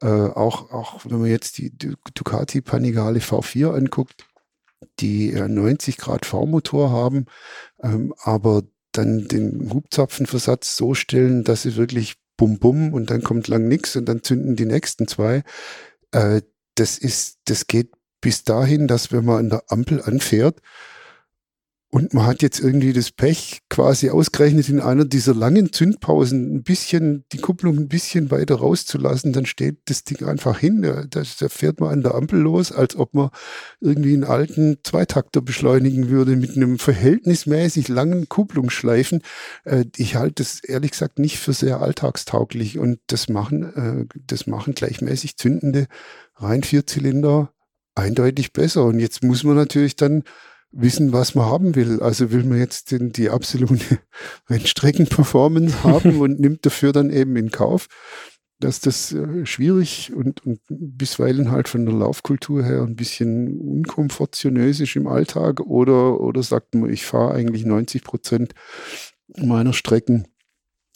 [0.00, 1.72] Äh, auch, auch wenn man jetzt die
[2.14, 4.26] Ducati Panigale V4 anguckt,
[5.00, 7.26] die 90 Grad V-Motor haben,
[7.82, 13.48] ähm, aber dann den Hubzapfenversatz so stellen, dass sie wirklich bum bum und dann kommt
[13.48, 15.42] lang nichts und dann zünden die nächsten zwei.
[16.12, 16.42] Äh,
[16.74, 20.60] das ist, das geht bis dahin, dass wenn man an der Ampel anfährt,
[21.94, 26.64] und man hat jetzt irgendwie das Pech, quasi ausgerechnet in einer dieser langen Zündpausen ein
[26.64, 30.82] bisschen, die Kupplung ein bisschen weiter rauszulassen, dann steht das Ding einfach hin.
[30.82, 33.30] Da, da fährt man an der Ampel los, als ob man
[33.80, 39.22] irgendwie einen alten Zweitakter beschleunigen würde mit einem verhältnismäßig langen Kupplungsschleifen.
[39.62, 44.48] Äh, ich halte das ehrlich gesagt nicht für sehr alltagstauglich und das machen, äh, das
[44.48, 45.86] machen gleichmäßig zündende
[46.34, 47.52] rein Vierzylinder
[47.94, 48.84] eindeutig besser.
[48.84, 50.24] Und jetzt muss man natürlich dann
[50.74, 52.00] wissen, was man haben will.
[52.00, 53.98] Also will man jetzt den, die absolute
[54.50, 57.86] Rennstreckenperformance haben und nimmt dafür dann eben in Kauf,
[58.60, 64.80] dass das äh, schwierig und, und bisweilen halt von der Laufkultur her ein bisschen unkomfortionös
[64.80, 68.54] ist im Alltag oder, oder sagt man, ich fahre eigentlich 90 Prozent
[69.36, 70.26] meiner Strecken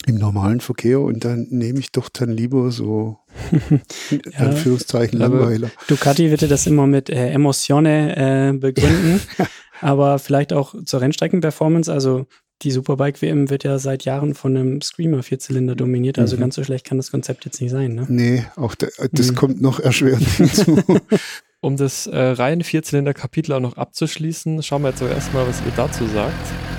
[0.05, 3.17] im normalen Verkehr und dann nehme ich doch dann lieber so
[4.09, 5.69] in ja, Anführungszeichen Langweiler.
[5.87, 9.21] Ducati würde das immer mit äh, Emotione äh, begründen.
[9.81, 11.91] aber vielleicht auch zur Rennstreckenperformance.
[11.91, 12.25] Also
[12.61, 16.41] die Superbike WM wird ja seit Jahren von einem Screamer Vierzylinder dominiert, also mhm.
[16.41, 17.95] ganz so schlecht kann das Konzept jetzt nicht sein.
[17.95, 18.05] Ne?
[18.09, 19.35] Nee, auch der, das mhm.
[19.35, 20.81] kommt noch erschwerend hinzu.
[21.61, 25.71] um das äh, rein Vierzylinder-Kapitel auch noch abzuschließen, schauen wir jetzt aber erstmal, was ihr
[25.75, 26.78] dazu sagt.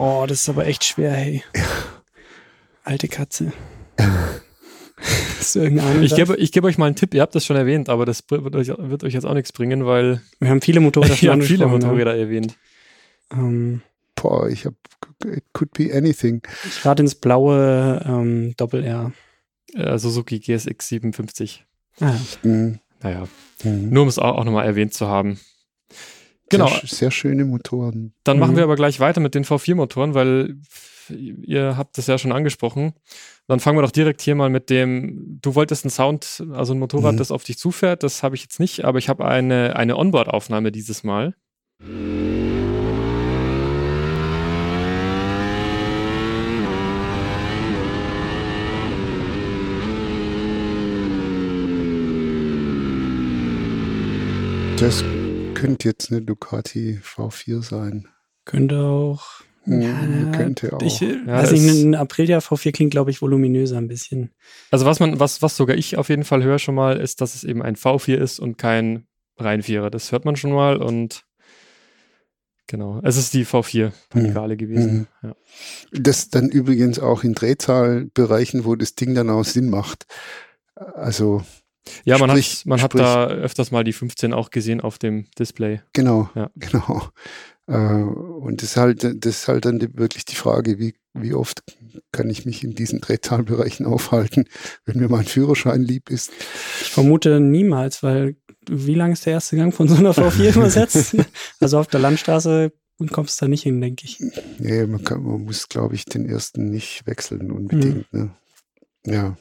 [0.00, 1.44] Oh, das ist aber echt schwer, hey.
[2.84, 3.52] Alte Katze.
[6.00, 8.24] Ich gebe, ich gebe euch mal einen Tipp, ihr habt das schon erwähnt, aber das
[8.30, 10.22] wird euch, wird euch jetzt auch nichts bringen, weil.
[10.38, 12.22] Wir haben viele Motorräder schon haben viele Motorräder ja.
[12.22, 12.56] erwähnt.
[13.30, 13.82] Ähm,
[14.14, 14.76] Boah, ich habe
[15.26, 16.40] it could be anything.
[16.66, 19.12] Ich rate ins blaue ähm, Doppel-R.
[19.74, 21.66] Äh, Suzuki GSX 57.
[22.00, 22.14] Ah.
[22.42, 22.78] Mhm.
[23.02, 23.28] Naja,
[23.64, 23.90] mhm.
[23.90, 25.38] nur um es auch, auch nochmal erwähnt zu haben.
[26.50, 26.66] Genau.
[26.66, 28.12] Sehr, sehr schöne Motoren.
[28.24, 28.40] Dann mhm.
[28.40, 30.56] machen wir aber gleich weiter mit den V4-Motoren, weil
[31.08, 32.92] ihr habt das ja schon angesprochen.
[33.46, 36.78] Dann fangen wir doch direkt hier mal mit dem, du wolltest einen Sound, also ein
[36.78, 37.18] Motorrad, mhm.
[37.18, 38.02] das auf dich zufährt.
[38.02, 41.34] Das habe ich jetzt nicht, aber ich habe eine, eine Onboard-Aufnahme dieses Mal.
[54.78, 55.04] Das
[55.60, 58.08] könnte jetzt eine Ducati V4 sein.
[58.44, 59.42] Könnte auch.
[59.64, 60.82] Hm, ja, könnte auch.
[60.82, 64.30] Ich, ja, also ein Aprilia V4 klingt, glaube ich, voluminöser ein bisschen.
[64.70, 67.34] Also was man, was, was sogar ich auf jeden Fall höre schon mal, ist, dass
[67.34, 69.90] es eben ein V4 ist und kein Reinvierer.
[69.90, 71.24] Das hört man schon mal und
[72.66, 73.00] genau.
[73.02, 74.58] Es ist die V4 Panigale mhm.
[74.58, 75.08] gewesen.
[75.20, 75.28] Mhm.
[75.28, 75.36] Ja.
[75.92, 80.06] Das dann übrigens auch in Drehzahlbereichen, wo das Ding dann auch Sinn macht.
[80.74, 81.42] Also
[82.04, 85.26] ja, man, sprich, hat, man hat da öfters mal die 15 auch gesehen auf dem
[85.38, 85.80] Display.
[85.92, 86.50] Genau, ja.
[86.56, 87.08] genau.
[87.66, 91.62] Äh, und das ist halt, das ist halt dann wirklich die Frage, wie, wie oft
[92.12, 94.44] kann ich mich in diesen Drehzahlbereichen aufhalten,
[94.84, 96.32] wenn mir mein Führerschein lieb ist.
[96.82, 98.36] Ich vermute niemals, weil
[98.68, 101.16] wie lang ist der erste Gang von so einer V4 übersetzt?
[101.60, 102.72] also auf der Landstraße
[103.08, 104.18] kommst du da nicht hin, denke ich.
[104.58, 108.12] Nee, man, kann, man muss, glaube ich, den ersten nicht wechseln unbedingt.
[108.12, 108.20] Mhm.
[108.20, 108.30] Ne?
[109.06, 109.36] Ja.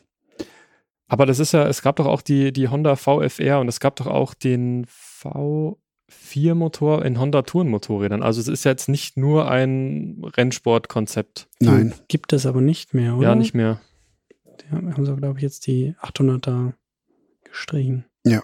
[1.10, 3.96] Aber das ist ja, es gab doch auch die, die Honda VFR und es gab
[3.96, 8.22] doch auch den V4-Motor in Honda Tourenmotorrädern.
[8.22, 11.48] Also es ist jetzt nicht nur ein Rennsportkonzept.
[11.60, 11.96] Nein.
[12.08, 13.30] Gibt es aber nicht mehr, oder?
[13.30, 13.82] Ja, nicht mehr.
[14.62, 16.74] Die haben sie, glaube ich, jetzt die 800er
[17.44, 18.06] gestrichen.
[18.24, 18.44] Ja.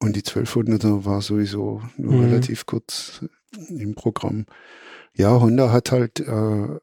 [0.00, 2.24] Und die 1200er war sowieso nur mhm.
[2.24, 3.24] relativ kurz
[3.68, 4.46] im Programm.
[5.14, 6.78] Ja, Honda hat halt äh,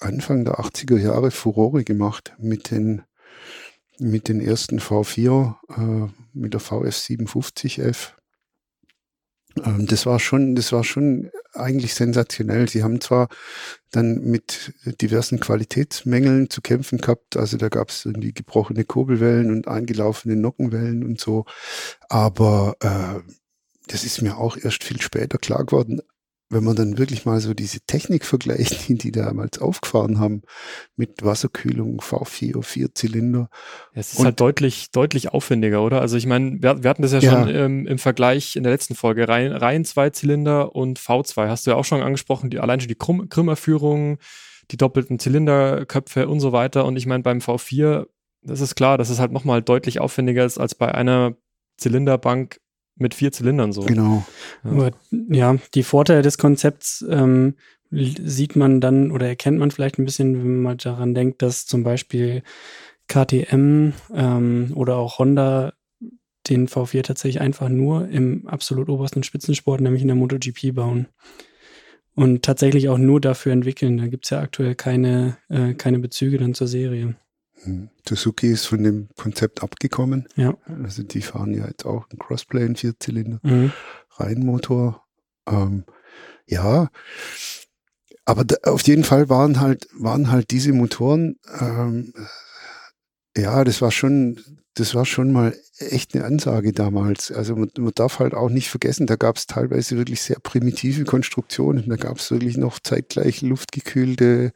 [0.00, 3.02] Anfang der 80er Jahre Furore gemacht mit den
[3.98, 8.12] mit den ersten V4, äh, mit der VF 57F.
[9.64, 12.68] Ähm, das war schon, das war schon eigentlich sensationell.
[12.68, 13.28] Sie haben zwar
[13.90, 19.68] dann mit diversen Qualitätsmängeln zu kämpfen gehabt, also da gab es irgendwie gebrochene Kurbelwellen und
[19.68, 21.46] eingelaufene Nockenwellen und so,
[22.08, 23.20] aber äh,
[23.88, 26.02] das ist mir auch erst viel später klar geworden,
[26.48, 30.42] wenn man dann wirklich mal so diese Technik vergleicht, die die damals aufgefahren haben,
[30.96, 33.48] mit Wasserkühlung, V4, Vierzylinder.
[33.94, 36.00] Ja, es ist halt deutlich, deutlich aufwendiger, oder?
[36.00, 37.30] Also ich meine, wir, wir, hatten das ja, ja.
[37.30, 41.72] schon ähm, im Vergleich in der letzten Folge, Reihen, Reihen Zweizylinder und V2, hast du
[41.72, 44.18] ja auch schon angesprochen, die, allein schon die Krumm, Krümmerführung,
[44.70, 46.84] die doppelten Zylinderköpfe und so weiter.
[46.84, 48.06] Und ich meine, beim V4,
[48.42, 51.36] das ist klar, dass es halt nochmal deutlich aufwendiger ist als bei einer
[51.76, 52.60] Zylinderbank
[52.96, 53.82] mit vier Zylindern so.
[53.82, 54.24] Genau.
[54.64, 54.90] Ja, Aber,
[55.28, 57.54] ja die Vorteile des Konzepts ähm,
[57.90, 61.84] sieht man dann oder erkennt man vielleicht ein bisschen, wenn man daran denkt, dass zum
[61.84, 62.42] Beispiel
[63.08, 65.72] KTM ähm, oder auch Honda
[66.48, 71.08] den V4 tatsächlich einfach nur im absolut obersten Spitzensport, nämlich in der MotoGP bauen.
[72.14, 73.98] Und tatsächlich auch nur dafür entwickeln.
[73.98, 77.14] Da gibt's ja aktuell keine, äh, keine Bezüge dann zur Serie.
[78.06, 80.28] Suzuki ist von dem Konzept abgekommen.
[80.36, 80.56] Ja.
[80.82, 83.72] Also die fahren ja jetzt auch einen Crossplay in Vierzylinder, mhm.
[84.16, 85.04] Reihenmotor.
[85.48, 85.84] Ähm,
[86.46, 86.88] ja,
[88.24, 91.38] aber da, auf jeden Fall waren halt waren halt diese Motoren.
[91.60, 92.12] Ähm,
[93.36, 94.40] ja, das war schon
[94.74, 97.32] das war schon mal echt eine Ansage damals.
[97.32, 101.04] Also man, man darf halt auch nicht vergessen, da gab es teilweise wirklich sehr primitive
[101.04, 101.88] Konstruktionen.
[101.88, 104.52] Da gab es wirklich noch zeitgleich luftgekühlte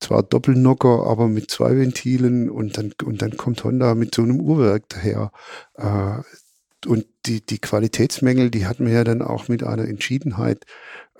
[0.00, 4.40] zwar Doppelnocker, aber mit zwei Ventilen und dann, und dann kommt Honda mit so einem
[4.40, 5.32] Uhrwerk daher.
[5.74, 6.22] Äh,
[6.86, 10.64] und die, die Qualitätsmängel, die hat man ja dann auch mit einer Entschiedenheit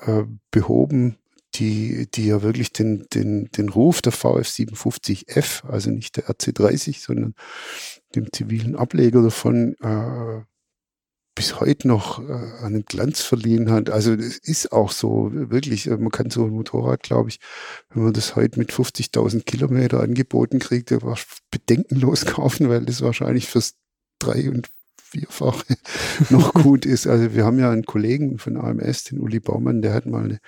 [0.00, 1.16] äh, behoben,
[1.54, 7.04] die, die ja wirklich den, den, den Ruf der VF 57F, also nicht der RC30,
[7.04, 7.34] sondern
[8.14, 10.42] dem zivilen Ableger davon, äh,
[11.38, 13.90] bis heute noch äh, einen Glanz verliehen hat.
[13.90, 17.38] Also es ist auch so, wirklich, äh, man kann so ein Motorrad, glaube ich,
[17.90, 20.92] wenn man das heute mit 50.000 Kilometer angeboten kriegt,
[21.52, 23.74] bedenkenlos kaufen, weil das wahrscheinlich fürs
[24.18, 24.68] drei- und
[25.10, 25.76] Vierfache
[26.30, 27.06] noch gut ist.
[27.06, 30.40] Also wir haben ja einen Kollegen von AMS, den Uli Baumann, der hat mal eine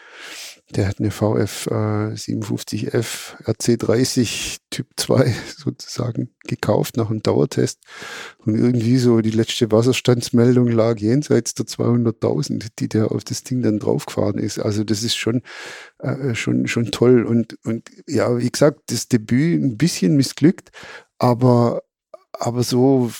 [0.76, 7.80] der hat eine VF äh, 57F RC30 Typ 2 sozusagen gekauft nach einem Dauertest.
[8.39, 13.62] Und irgendwie so die letzte Wasserstandsmeldung lag jenseits der 200.000, die der auf das Ding
[13.62, 14.59] dann draufgefahren ist.
[14.61, 15.43] Also das ist schon,
[15.99, 17.24] äh, schon, schon toll.
[17.24, 20.70] Und, und ja, wie gesagt, das Debüt ein bisschen missglückt,
[21.18, 21.82] aber,
[22.32, 23.11] aber so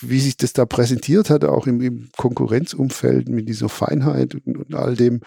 [0.00, 4.74] wie sich das da präsentiert hat, auch im, im Konkurrenzumfeld mit dieser Feinheit und, und
[4.74, 5.20] all dem,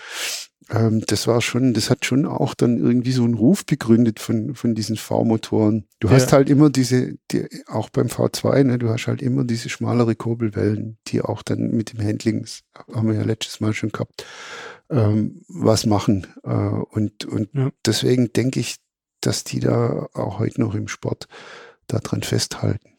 [0.69, 4.55] ähm, das war schon, das hat schon auch dann irgendwie so einen Ruf begründet von,
[4.55, 5.85] von diesen V-Motoren.
[5.99, 6.15] Du ja.
[6.15, 10.15] hast halt immer diese, die, auch beim V2, ne, du hast halt immer diese schmalere
[10.15, 12.61] Kurbelwellen, die auch dann mit dem Handling, das
[12.93, 14.25] haben wir ja letztes Mal schon gehabt,
[14.89, 16.27] ähm, was machen.
[16.43, 17.71] Äh, und und ja.
[17.85, 18.77] deswegen denke ich,
[19.21, 21.27] dass die da auch heute noch im Sport
[21.87, 22.92] daran festhalten.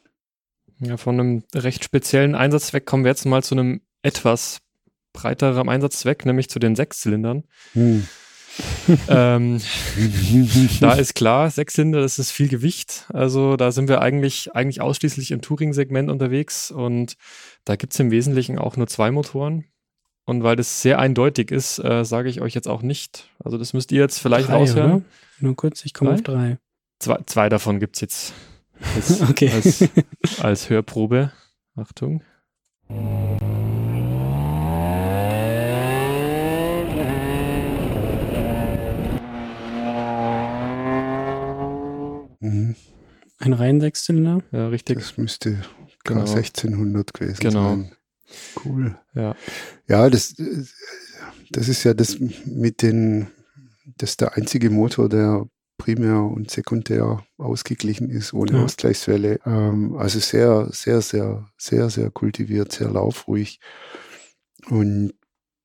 [0.84, 4.60] Ja, von einem recht speziellen Einsatzzweck kommen wir jetzt mal zu einem etwas
[5.12, 7.44] breiterem Einsatzzweck, nämlich zu den Sechszylindern.
[7.72, 8.06] Hm.
[9.08, 9.60] ähm,
[10.80, 13.06] da ist klar, Sechszylinder, das ist viel Gewicht.
[13.12, 17.14] Also da sind wir eigentlich, eigentlich ausschließlich im Touring-Segment unterwegs und
[17.64, 19.64] da gibt es im Wesentlichen auch nur zwei Motoren.
[20.26, 23.28] Und weil das sehr eindeutig ist, äh, sage ich euch jetzt auch nicht.
[23.42, 24.92] Also das müsst ihr jetzt vielleicht drei, raushören.
[24.92, 25.04] Oder?
[25.40, 26.58] Nur kurz, ich komme auf drei.
[26.98, 28.34] Zwei, zwei davon gibt es jetzt
[28.94, 29.50] als, okay.
[29.50, 29.84] als,
[30.40, 31.32] als Hörprobe.
[31.76, 32.22] Achtung.
[42.40, 42.76] Mhm.
[43.38, 44.42] Ein rein Sechszylinder?
[44.52, 44.98] Ja, richtig.
[44.98, 45.62] Das müsste
[46.04, 46.20] genau.
[46.20, 47.70] 1600 gewesen genau.
[47.70, 47.92] sein.
[48.64, 48.98] Cool.
[49.14, 49.34] Ja.
[49.88, 50.34] Ja, das,
[51.50, 53.28] das ist ja das mit den,
[53.98, 58.64] das ist der einzige Motor, der primär und sekundär ausgeglichen ist, ohne ja.
[58.64, 59.40] Ausgleichswelle.
[59.44, 63.60] Ähm, also sehr, sehr, sehr, sehr, sehr kultiviert, sehr laufruhig.
[64.68, 65.14] Und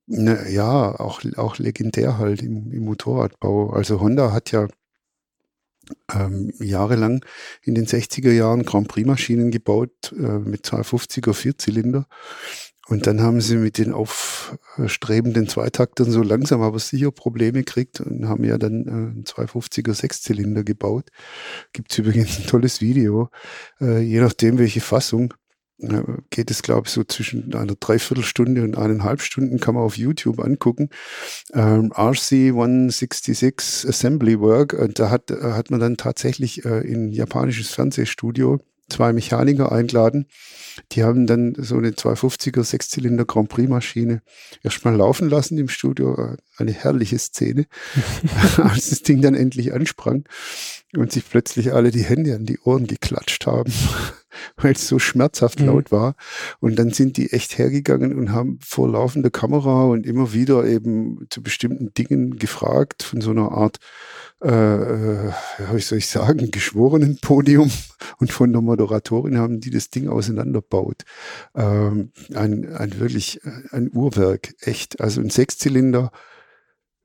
[0.08, 3.70] na, ja, auch, auch legendär halt im, im Motorradbau.
[3.72, 4.68] Also Honda hat ja
[6.14, 7.24] ähm, jahrelang
[7.62, 12.08] in den 60er Jahren Grand Prix-Maschinen gebaut äh, mit 250er Vierzylinder.
[12.88, 18.28] Und dann haben sie mit den aufstrebenden Zweitaktern so langsam aber sicher Probleme gekriegt und
[18.28, 21.10] haben ja dann äh, einen 250er Sechszylinder gebaut.
[21.72, 23.30] Gibt es übrigens ein tolles Video,
[23.80, 25.34] äh, je nachdem welche Fassung
[26.30, 30.40] geht es, glaube ich, so zwischen einer Dreiviertelstunde und eineinhalb Stunden, kann man auf YouTube
[30.40, 30.90] angucken.
[31.54, 37.70] Ähm, RC 166 Assembly Work, und da hat, hat man dann tatsächlich äh, in japanisches
[37.70, 38.60] Fernsehstudio
[38.90, 40.28] zwei Mechaniker eingeladen.
[40.92, 44.22] Die haben dann so eine 250er Sechszylinder Grand Prix Maschine
[44.64, 46.36] erstmal laufen lassen im Studio.
[46.58, 47.66] Eine herrliche Szene,
[48.58, 50.26] als das Ding dann endlich ansprang
[50.96, 53.72] und sich plötzlich alle die Hände an die Ohren geklatscht haben,
[54.58, 55.68] weil es so schmerzhaft mhm.
[55.68, 56.16] laut war.
[56.60, 61.28] Und dann sind die echt hergegangen und haben vor laufender Kamera und immer wieder eben
[61.30, 63.80] zu bestimmten Dingen gefragt von so einer Art
[64.42, 65.32] äh, äh,
[65.74, 67.70] wie soll ich sagen, geschworenen Podium
[68.20, 71.04] und von der Moderatorin haben die das Ding auseinanderbaut.
[71.56, 75.02] Ähm, ein, ein wirklich äh, ein Uhrwerk, echt.
[75.02, 76.12] Also ein Sechszylinder,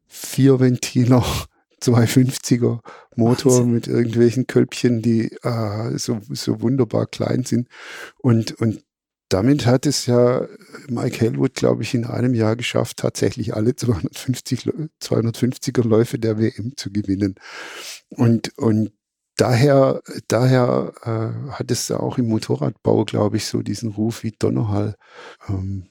[0.06, 1.24] vier Ventiler,
[1.82, 2.80] 250er
[3.16, 3.72] Motor Wahnsinn.
[3.72, 7.68] mit irgendwelchen Kölbchen, die äh, so, so wunderbar klein sind.
[8.18, 8.82] Und, und
[9.34, 10.46] damit hat es ja
[10.88, 14.70] Mike Hellwood, glaube ich, in einem Jahr geschafft, tatsächlich alle 250,
[15.02, 17.34] 250er Läufe der WM zu gewinnen.
[18.10, 18.92] Und, und
[19.36, 24.94] daher, daher äh, hat es auch im Motorradbau, glaube ich, so diesen Ruf wie Donnerhall.
[25.48, 25.88] Ähm,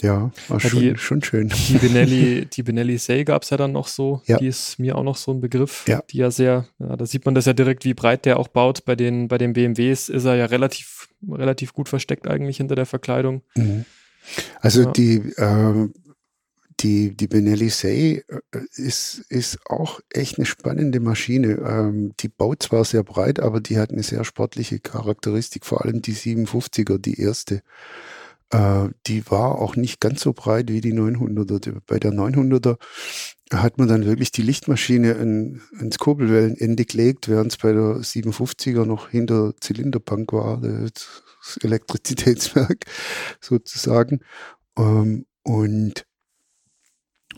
[0.00, 1.48] ja, war ja, schon, die, schon schön.
[1.48, 4.22] Die Benelli, die Benelli Say gab es ja dann noch so.
[4.26, 4.38] Ja.
[4.38, 5.84] Die ist mir auch noch so ein Begriff.
[5.88, 6.02] Ja.
[6.10, 8.84] Die ja sehr, ja, da sieht man das ja direkt, wie breit der auch baut.
[8.84, 12.86] Bei den, bei den BMWs ist er ja relativ, relativ gut versteckt eigentlich hinter der
[12.86, 13.42] Verkleidung.
[13.56, 13.84] Mhm.
[14.60, 15.88] Also die, äh,
[16.80, 21.60] die, die Benelli Say äh, ist, ist auch echt eine spannende Maschine.
[21.66, 26.02] Ähm, die baut zwar sehr breit, aber die hat eine sehr sportliche Charakteristik, vor allem
[26.02, 27.62] die 57er, die erste.
[28.50, 31.80] Äh, die war auch nicht ganz so breit wie die 900er.
[31.86, 32.78] Bei der 900er
[33.52, 38.84] hat man dann wirklich die Lichtmaschine in, ins Kurbelwellenende gelegt, während es bei der 57er
[38.84, 42.84] noch hinter Zylinderbank war, das Elektrizitätswerk
[43.40, 44.20] sozusagen.
[44.76, 46.06] Ähm, und,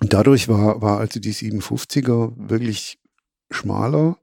[0.01, 2.99] und dadurch war, war also die 57er wirklich
[3.51, 4.19] schmaler,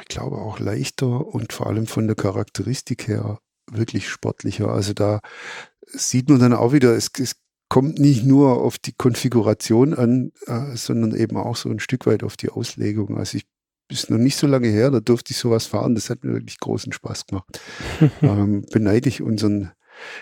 [0.00, 3.40] ich glaube auch leichter und vor allem von der Charakteristik her
[3.70, 4.68] wirklich sportlicher.
[4.68, 5.20] Also da
[5.92, 7.36] sieht man dann auch wieder, es, es
[7.68, 12.22] kommt nicht nur auf die Konfiguration an, äh, sondern eben auch so ein Stück weit
[12.22, 13.18] auf die Auslegung.
[13.18, 13.44] Also ich
[13.90, 15.94] ist noch nicht so lange her, da durfte ich sowas fahren.
[15.94, 17.60] Das hat mir wirklich großen Spaß gemacht.
[18.22, 19.72] ähm, beneide ich unseren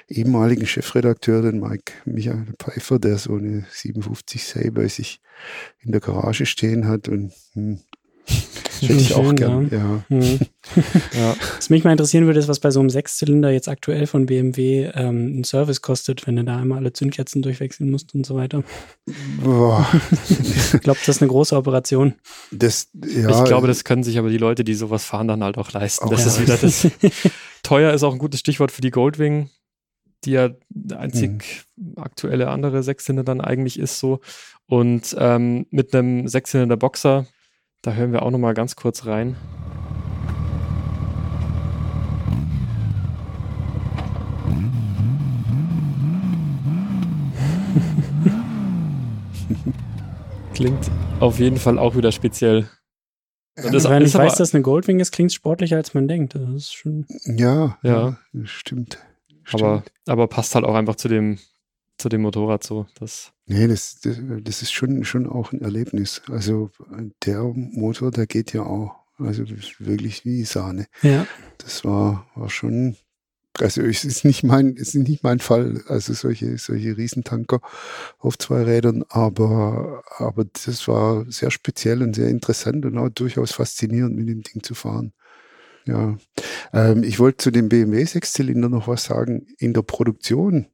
[0.08, 5.20] ehemaligen Chefredakteur, den Mike Michael Pfeiffer, der so eine 57C bei sich
[5.80, 7.80] in der Garage stehen hat und hm,
[8.80, 9.78] Hätte ich auch gern, ja.
[9.78, 10.04] ja.
[10.08, 10.38] Mhm.
[11.12, 11.36] ja.
[11.56, 14.90] Was mich mal interessieren würde, ist, was bei so einem Sechszylinder jetzt aktuell von BMW
[14.94, 18.62] ähm, ein Service kostet, wenn du da einmal alle Zündkerzen durchwechseln musst und so weiter.
[19.42, 19.86] Boah.
[20.28, 22.14] ich glaube, das ist eine große Operation.
[22.50, 25.58] Das, ja, ich glaube, das können sich aber die Leute, die sowas fahren, dann halt
[25.58, 26.04] auch leisten.
[26.04, 26.26] Auch das ja.
[26.28, 26.88] ist wieder das.
[27.62, 29.50] Teuer ist auch ein gutes Stichwort für die Goldwing,
[30.24, 30.50] die ja
[30.94, 31.94] einzig hm.
[31.96, 34.20] aktuelle andere Sechszylinder dann eigentlich ist so.
[34.66, 37.26] Und ähm, mit einem Sechszylinder Boxer
[37.86, 39.36] da hören wir auch noch mal ganz kurz rein.
[50.54, 52.68] Klingt auf jeden Fall auch wieder speziell.
[53.56, 56.34] Ja, das, wenn ich weiß, dass eine Goldwing ist, klingt sportlicher, als man denkt.
[56.34, 57.06] Das ist schon.
[57.24, 58.98] Ja, ja, stimmt.
[59.52, 61.38] Aber, aber passt halt auch einfach zu dem,
[61.98, 62.86] zu dem Motorrad so.
[62.98, 66.22] Das nee, das, das, das ist schon, schon auch ein Erlebnis.
[66.30, 66.70] Also
[67.24, 69.06] der Motor, der geht ja auch.
[69.18, 69.44] Also
[69.78, 70.86] wirklich wie Sahne.
[71.00, 71.26] Ja.
[71.58, 72.96] Das war, war schon,
[73.58, 77.60] also es ist nicht mein, es ist nicht mein Fall, also solche, solche Riesentanker
[78.18, 83.52] auf zwei Rädern, aber, aber das war sehr speziell und sehr interessant und auch durchaus
[83.52, 85.14] faszinierend, mit dem Ding zu fahren.
[85.86, 86.18] Ja,
[86.72, 89.46] ähm, ich wollte zu dem BMW Sechszylinder noch was sagen.
[89.58, 90.66] In der Produktion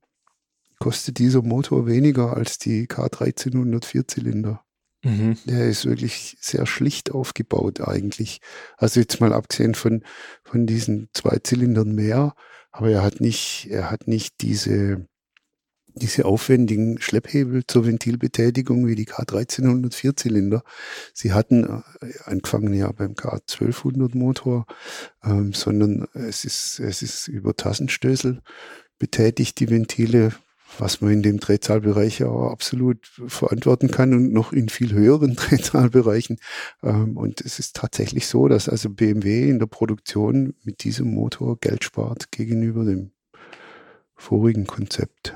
[0.82, 4.64] kostet dieser Motor weniger als die K1300 Vierzylinder.
[5.04, 5.38] Mhm.
[5.44, 8.40] Der ist wirklich sehr schlicht aufgebaut eigentlich.
[8.78, 10.02] Also jetzt mal abgesehen von,
[10.42, 12.34] von diesen zwei Zylindern mehr,
[12.72, 15.06] aber er hat nicht, er hat nicht diese,
[15.86, 20.64] diese aufwendigen Schlepphebel zur Ventilbetätigung wie die K1300 Vierzylinder.
[21.14, 21.62] Sie hatten
[22.00, 24.66] äh, angefangen ja beim K1200 Motor,
[25.22, 28.42] ähm, sondern es ist, es ist über Tassenstößel
[28.98, 30.32] betätigt, die Ventile
[30.78, 36.38] was man in dem Drehzahlbereich ja absolut verantworten kann und noch in viel höheren Drehzahlbereichen.
[36.82, 41.58] Ähm, und es ist tatsächlich so, dass also BMW in der Produktion mit diesem Motor
[41.58, 43.12] Geld spart gegenüber dem
[44.14, 45.34] vorigen Konzept.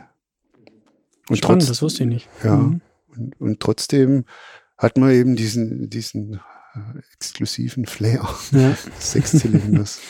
[1.28, 2.28] Und Spannend, trotz, das wusste ich nicht.
[2.44, 2.80] Ja, mhm.
[3.08, 4.24] und, und trotzdem
[4.78, 6.40] hat man eben diesen, diesen
[6.74, 8.76] äh, exklusiven Flair ja.
[8.98, 10.00] des Sechszylinders.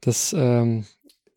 [0.00, 0.84] Das ähm,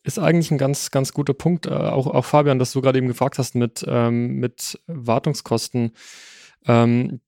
[0.04, 1.66] ist eigentlich ein ganz, ganz guter Punkt.
[1.66, 5.92] Äh, auch, auch Fabian, dass du gerade eben gefragt hast mit, ähm, mit Wartungskosten.
[6.66, 7.20] Ähm,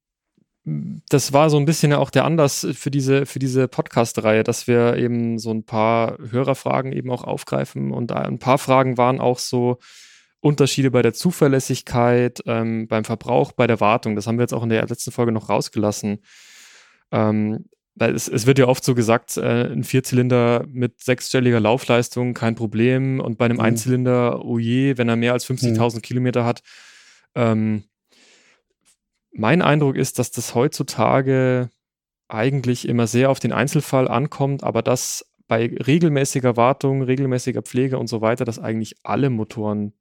[1.09, 4.67] das war so ein bisschen ja auch der Anlass für diese, für diese Podcast-Reihe, dass
[4.67, 7.93] wir eben so ein paar Hörerfragen eben auch aufgreifen.
[7.93, 9.79] Und ein paar Fragen waren auch so
[10.41, 14.17] Unterschiede bei der Zuverlässigkeit, ähm, beim Verbrauch, bei der Wartung.
[14.17, 16.19] Das haben wir jetzt auch in der letzten Folge noch rausgelassen.
[17.11, 17.65] Ähm,
[17.99, 23.21] es, es wird ja oft so gesagt, äh, ein Vierzylinder mit sechsstelliger Laufleistung kein Problem
[23.21, 23.63] und bei einem mhm.
[23.63, 26.03] Einzylinder, oh je, wenn er mehr als 50.000 mhm.
[26.03, 26.61] Kilometer hat.
[27.35, 27.85] Ähm,
[29.33, 31.71] mein Eindruck ist, dass das heutzutage
[32.29, 38.09] eigentlich immer sehr auf den Einzelfall ankommt, aber dass bei regelmäßiger Wartung, regelmäßiger Pflege und
[38.09, 39.93] so weiter, dass eigentlich alle Motoren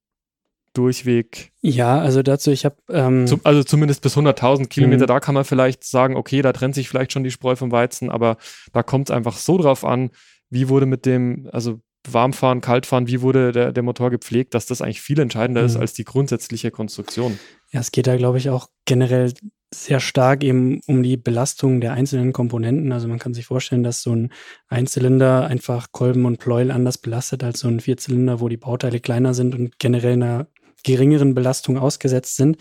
[0.77, 1.51] durchweg.
[1.61, 2.75] Ja, also dazu, ich habe.
[2.89, 5.07] Ähm, Zum, also zumindest bis 100.000 Kilometer, mhm.
[5.07, 8.09] da kann man vielleicht sagen, okay, da trennt sich vielleicht schon die Spreu vom Weizen,
[8.09, 8.37] aber
[8.73, 10.11] da kommt es einfach so drauf an,
[10.49, 14.81] wie wurde mit dem, also Warmfahren, Kaltfahren, wie wurde der, der Motor gepflegt, dass das
[14.81, 15.67] eigentlich viel entscheidender mhm.
[15.67, 17.39] ist als die grundsätzliche Konstruktion.
[17.71, 19.33] Ja, es geht da, glaube ich, auch generell
[19.73, 22.91] sehr stark eben um die Belastung der einzelnen Komponenten.
[22.91, 24.31] Also man kann sich vorstellen, dass so ein
[24.67, 29.33] Einzylinder einfach Kolben und Pleuel anders belastet als so ein Vierzylinder, wo die Bauteile kleiner
[29.33, 30.47] sind und generell einer
[30.85, 32.57] geringeren Belastung ausgesetzt sind.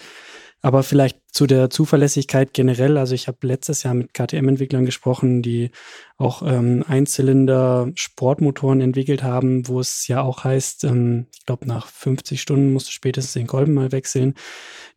[0.64, 2.96] Aber vielleicht zu der Zuverlässigkeit generell.
[2.96, 5.70] Also ich habe letztes Jahr mit KTM-Entwicklern gesprochen, die
[6.16, 12.40] auch ähm, Einzylinder-Sportmotoren entwickelt haben, wo es ja auch heißt, ähm, ich glaube, nach 50
[12.40, 14.36] Stunden musst du spätestens den Kolben mal wechseln.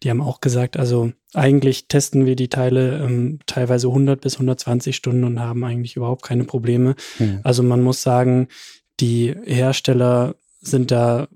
[0.04, 4.96] Die haben auch gesagt, also eigentlich testen wir die Teile ähm, teilweise 100 bis 120
[4.96, 6.96] Stunden und haben eigentlich überhaupt keine Probleme.
[7.20, 7.42] Mhm.
[7.44, 8.48] Also man muss sagen,
[9.02, 11.28] die Hersteller sind da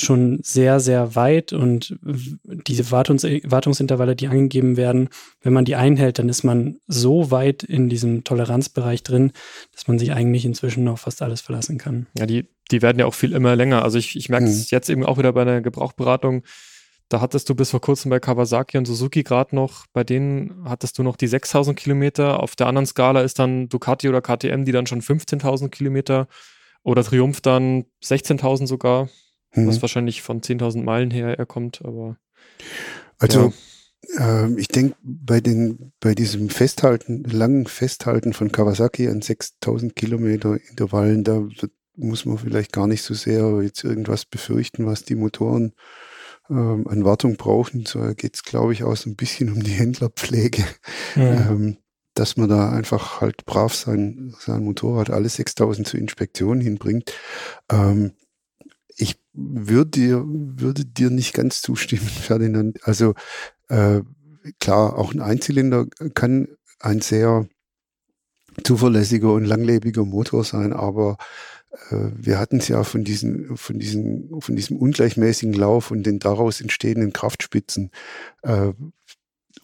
[0.00, 1.98] schon sehr, sehr weit und
[2.44, 5.08] diese Wartungs Wartungsintervalle, die angegeben werden,
[5.42, 9.32] wenn man die einhält, dann ist man so weit in diesem Toleranzbereich drin,
[9.72, 12.06] dass man sich eigentlich inzwischen auf fast alles verlassen kann.
[12.18, 13.82] Ja, die, die werden ja auch viel immer länger.
[13.82, 14.66] Also ich, ich merke es mhm.
[14.70, 16.42] jetzt eben auch wieder bei der Gebrauchberatung.
[17.08, 20.98] Da hattest du bis vor kurzem bei Kawasaki und Suzuki gerade noch, bei denen hattest
[20.98, 22.42] du noch die 6000 Kilometer.
[22.42, 26.28] Auf der anderen Skala ist dann Ducati oder KTM, die dann schon 15.000 Kilometer
[26.82, 29.08] oder Triumph dann 16.000 sogar
[29.54, 29.66] mhm.
[29.66, 32.16] was wahrscheinlich von 10.000 Meilen her er kommt, aber.
[33.18, 33.52] Also,
[34.16, 34.44] ja.
[34.44, 40.58] äh, ich denke, bei den, bei diesem Festhalten, langen Festhalten von Kawasaki an 6.000 Kilometer
[40.70, 41.46] Intervallen, da
[41.96, 45.72] muss man vielleicht gar nicht so sehr jetzt irgendwas befürchten, was die Motoren
[46.48, 47.86] ähm, an Wartung brauchen.
[47.86, 50.64] So geht es, glaube ich, auch so ein bisschen um die Händlerpflege.
[51.16, 51.22] Mhm.
[51.22, 51.76] Ähm,
[52.14, 57.12] dass man da einfach halt brav sein, sein Motorrad alle 6000 zur Inspektion hinbringt.
[57.70, 58.12] Ähm,
[58.98, 62.86] ich würde dir, würde dir nicht ganz zustimmen, Ferdinand.
[62.86, 63.14] Also
[63.68, 64.02] äh,
[64.60, 66.48] klar, auch ein Einzylinder kann
[66.80, 67.48] ein sehr
[68.64, 71.16] zuverlässiger und langlebiger Motor sein, aber
[71.90, 76.18] äh, wir hatten es ja von diesen, von diesen, von diesem ungleichmäßigen Lauf und den
[76.18, 77.90] daraus entstehenden Kraftspitzen.
[78.42, 78.72] Äh,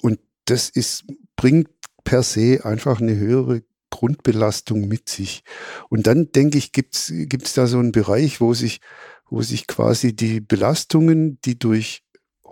[0.01, 1.05] und das ist,
[1.37, 1.69] bringt
[2.05, 5.43] per se einfach eine höhere Grundbelastung mit sich.
[5.89, 8.81] Und dann denke ich, gibt's gibt's da so einen Bereich, wo sich,
[9.35, 12.04] wo sich quasi die Belastungen, die durch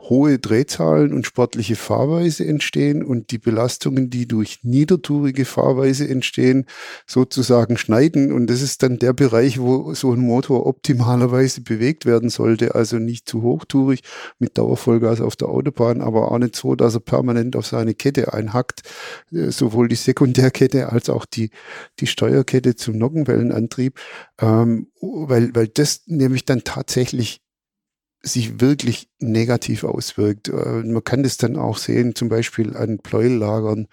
[0.09, 6.67] hohe Drehzahlen und sportliche Fahrweise entstehen und die Belastungen, die durch niedertourige Fahrweise entstehen,
[7.07, 8.33] sozusagen schneiden.
[8.33, 12.75] Und das ist dann der Bereich, wo so ein Motor optimalerweise bewegt werden sollte.
[12.75, 14.01] Also nicht zu hochtourig
[14.39, 18.33] mit Dauervollgas auf der Autobahn, aber auch nicht so, dass er permanent auf seine Kette
[18.33, 18.83] einhackt.
[19.33, 21.51] Äh, sowohl die Sekundärkette als auch die,
[22.01, 23.99] die Steuerkette zum Nockenwellenantrieb.
[24.41, 27.42] Ähm, weil, weil das nämlich dann tatsächlich
[28.23, 30.49] sich wirklich negativ auswirkt.
[30.49, 33.89] Äh, man kann das dann auch sehen, zum Beispiel an Pleuellagern,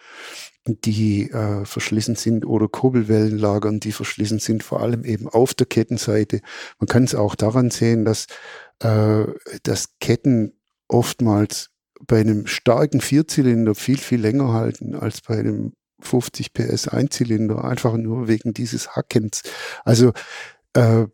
[0.68, 6.42] die äh, verschlissen sind oder Kurbelwellenlagern, die verschlissen sind, vor allem eben auf der Kettenseite.
[6.80, 8.28] Man kann es auch daran sehen, dass,
[8.80, 9.26] äh,
[9.64, 10.54] dass Ketten
[10.88, 11.70] oftmals
[12.06, 17.98] bei einem starken Vierzylinder viel, viel länger halten als bei einem 50 PS Einzylinder, einfach
[17.98, 19.42] nur wegen dieses Hackens.
[19.84, 20.14] Also
[20.74, 21.08] äh,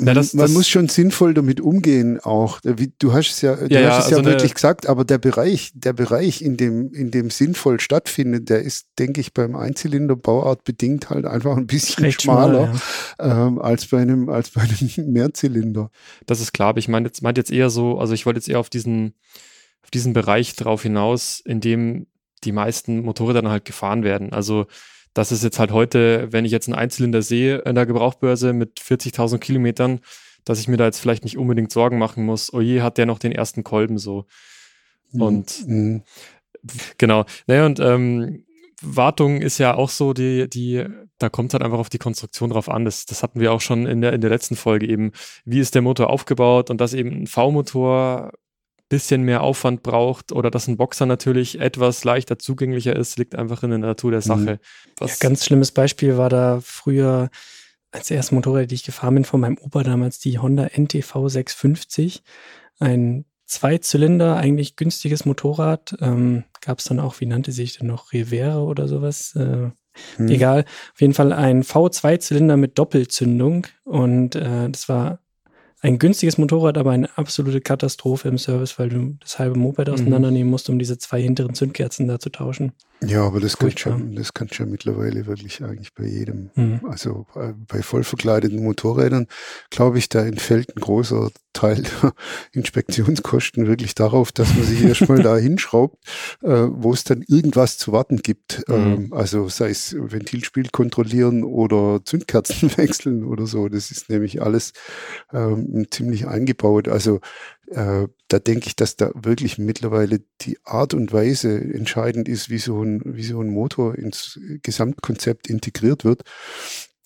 [0.00, 2.60] na, das, man das, muss schon sinnvoll damit umgehen auch.
[2.60, 5.72] Du hast es ja, du ja, hast es also ja wirklich gesagt, aber der Bereich,
[5.74, 11.10] der Bereich, in dem, in dem sinnvoll stattfindet, der ist, denke ich, beim Einzylinder-Bauart bedingt
[11.10, 12.74] halt einfach ein bisschen Recht schmaler
[13.16, 13.46] schmal, ja.
[13.46, 15.90] ähm, als bei einem, als bei einem Mehrzylinder.
[16.26, 18.48] Das ist klar, aber ich meine jetzt, meint jetzt eher so, also ich wollte jetzt
[18.48, 19.14] eher auf diesen,
[19.82, 22.06] auf diesen Bereich drauf hinaus, in dem
[22.44, 24.32] die meisten Motorräder dann halt gefahren werden.
[24.32, 24.66] Also
[25.14, 28.80] das ist jetzt halt heute, wenn ich jetzt einen Einzylinder sehe in der Gebrauchbörse mit
[28.80, 30.00] 40.000 Kilometern,
[30.44, 33.06] dass ich mir da jetzt vielleicht nicht unbedingt Sorgen machen muss, oh je, hat der
[33.06, 34.26] noch den ersten Kolben so.
[35.12, 35.22] Mhm.
[35.22, 36.02] Und mhm.
[36.98, 37.24] genau.
[37.46, 38.44] Naja, und ähm,
[38.82, 40.84] Wartung ist ja auch so, die, die,
[41.18, 42.84] da kommt halt einfach auf die Konstruktion drauf an.
[42.84, 45.12] Das, das hatten wir auch schon in der, in der letzten Folge eben.
[45.44, 48.32] Wie ist der Motor aufgebaut und dass eben ein V-Motor
[48.92, 53.62] bisschen mehr Aufwand braucht oder dass ein Boxer natürlich etwas leichter zugänglicher ist, liegt einfach
[53.62, 54.60] in der Natur der Sache.
[55.00, 55.06] Mhm.
[55.06, 57.30] Ja, ganz schlimmes Beispiel war da früher
[57.90, 62.22] als erste Motorrad, die ich gefahren bin, von meinem Opa damals die Honda NTV 650.
[62.80, 65.96] Ein Zweizylinder, eigentlich günstiges Motorrad.
[66.02, 69.34] Ähm, Gab es dann auch, wie nannte sich denn noch, Rivera oder sowas?
[69.36, 69.70] Äh,
[70.16, 70.28] hm.
[70.28, 70.66] Egal.
[70.92, 73.66] Auf jeden Fall ein V2-Zylinder mit Doppelzündung.
[73.84, 75.21] Und äh, das war
[75.82, 79.94] ein günstiges Motorrad, aber eine absolute Katastrophe im Service, weil du das halbe Moped mhm.
[79.94, 82.72] auseinandernehmen musst, um diese zwei hinteren Zündkerzen da zu tauschen.
[83.04, 86.50] Ja, aber das kann schon, das kann schon mittlerweile wirklich eigentlich bei jedem.
[86.54, 86.80] Mhm.
[86.88, 89.26] Also äh, bei vollverkleideten Motorrädern,
[89.70, 92.14] glaube ich, da entfällt ein großer Teil der
[92.52, 95.98] Inspektionskosten wirklich darauf, dass man sich erstmal da hinschraubt,
[96.42, 98.64] äh, wo es dann irgendwas zu warten gibt.
[98.68, 98.74] Mhm.
[98.74, 103.68] Ähm, also sei es Ventilspiel kontrollieren oder Zündkerzen wechseln oder so.
[103.68, 104.72] Das ist nämlich alles
[105.32, 106.88] ähm, ziemlich eingebaut.
[106.88, 107.20] Also
[107.74, 112.58] äh, da denke ich, dass da wirklich mittlerweile die Art und Weise entscheidend ist, wie
[112.58, 116.22] so ein, wie so ein Motor ins Gesamtkonzept integriert wird.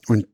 [0.09, 0.27] Und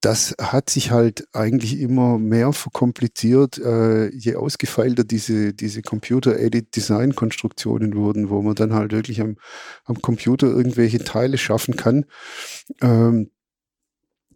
[0.00, 8.30] das hat sich halt eigentlich immer mehr verkompliziert, äh, je ausgefeilter diese, diese Computer-Aided-Design-Konstruktionen wurden,
[8.30, 9.36] wo man dann halt wirklich am,
[9.84, 12.04] am Computer irgendwelche Teile schaffen kann,
[12.82, 13.32] ähm,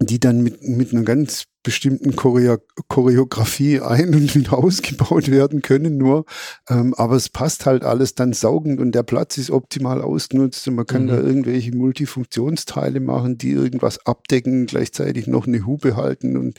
[0.01, 2.59] die dann mit, mit einer ganz bestimmten Choreo
[2.89, 6.25] Choreografie ein- und wieder ausgebaut werden können nur.
[6.69, 10.77] Ähm, aber es passt halt alles dann saugend und der Platz ist optimal ausgenutzt und
[10.77, 11.09] man kann mhm.
[11.09, 16.59] da irgendwelche Multifunktionsteile machen, die irgendwas abdecken, gleichzeitig noch eine Hupe halten und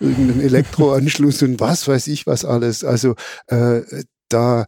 [0.00, 2.84] irgendeinen Elektroanschluss und was weiß ich was alles.
[2.84, 3.14] Also
[3.48, 3.82] äh,
[4.28, 4.66] da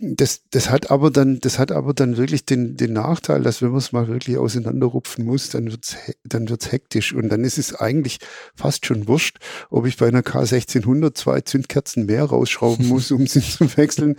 [0.00, 3.70] das, das hat aber dann, das hat aber dann wirklich den, den Nachteil, dass wenn
[3.70, 7.74] man es mal wirklich auseinanderrupfen muss, dann wird's, dann wird's hektisch und dann ist es
[7.74, 8.18] eigentlich
[8.54, 9.38] fast schon wurscht,
[9.70, 14.16] ob ich bei einer K1600 zwei Zündkerzen mehr rausschrauben muss, um sie zu wechseln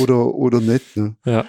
[0.00, 0.96] oder, oder nicht.
[0.96, 1.16] Ne?
[1.26, 1.44] Ja.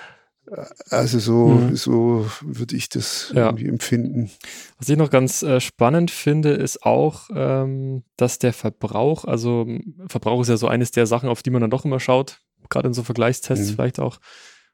[0.89, 1.75] Also so, mhm.
[1.75, 3.45] so würde ich das ja.
[3.45, 4.29] irgendwie empfinden.
[4.77, 9.65] Was ich noch ganz äh, spannend finde, ist auch, ähm, dass der Verbrauch, also
[10.07, 12.41] Verbrauch ist ja so eines der Sachen, auf die man dann doch immer schaut,
[12.73, 13.75] gerade in so Vergleichstests mhm.
[13.75, 14.19] vielleicht auch.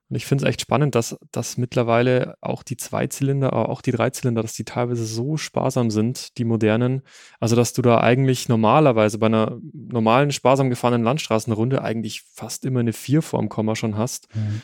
[0.10, 3.92] Und ich finde es echt spannend, dass, dass mittlerweile auch die Zweizylinder, aber auch die
[3.92, 7.04] Dreizylinder, dass die teilweise so sparsam sind, die modernen.
[7.40, 12.80] Also, dass du da eigentlich normalerweise bei einer normalen, sparsam gefahrenen Landstraßenrunde eigentlich fast immer
[12.80, 14.34] eine 4 vorm Komma schon hast.
[14.36, 14.64] Mhm.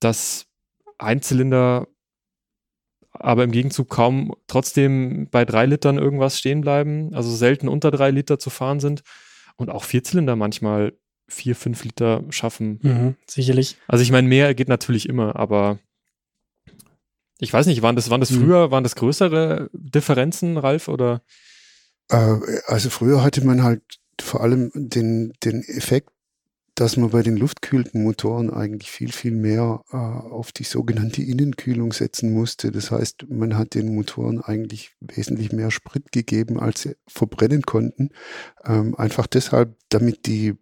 [0.00, 0.46] Dass
[0.96, 1.86] Einzylinder
[3.12, 8.10] aber im Gegenzug kaum trotzdem bei drei Litern irgendwas stehen bleiben, also selten unter drei
[8.10, 9.02] Liter zu fahren sind
[9.56, 10.94] und auch Vierzylinder manchmal
[11.30, 12.78] vier, fünf Liter schaffen.
[12.82, 13.76] Mhm, sicherlich.
[13.88, 15.78] Also ich meine, mehr geht natürlich immer, aber
[17.38, 18.42] ich weiß nicht, waren das, waren das mhm.
[18.42, 21.22] früher, waren das größere Differenzen, Ralf, oder?
[22.08, 23.82] Äh, also früher hatte man halt
[24.20, 26.10] vor allem den, den Effekt,
[26.74, 31.92] dass man bei den luftkühlten Motoren eigentlich viel, viel mehr äh, auf die sogenannte Innenkühlung
[31.92, 32.70] setzen musste.
[32.70, 38.10] Das heißt, man hat den Motoren eigentlich wesentlich mehr Sprit gegeben, als sie verbrennen konnten.
[38.64, 40.56] Ähm, einfach deshalb, damit die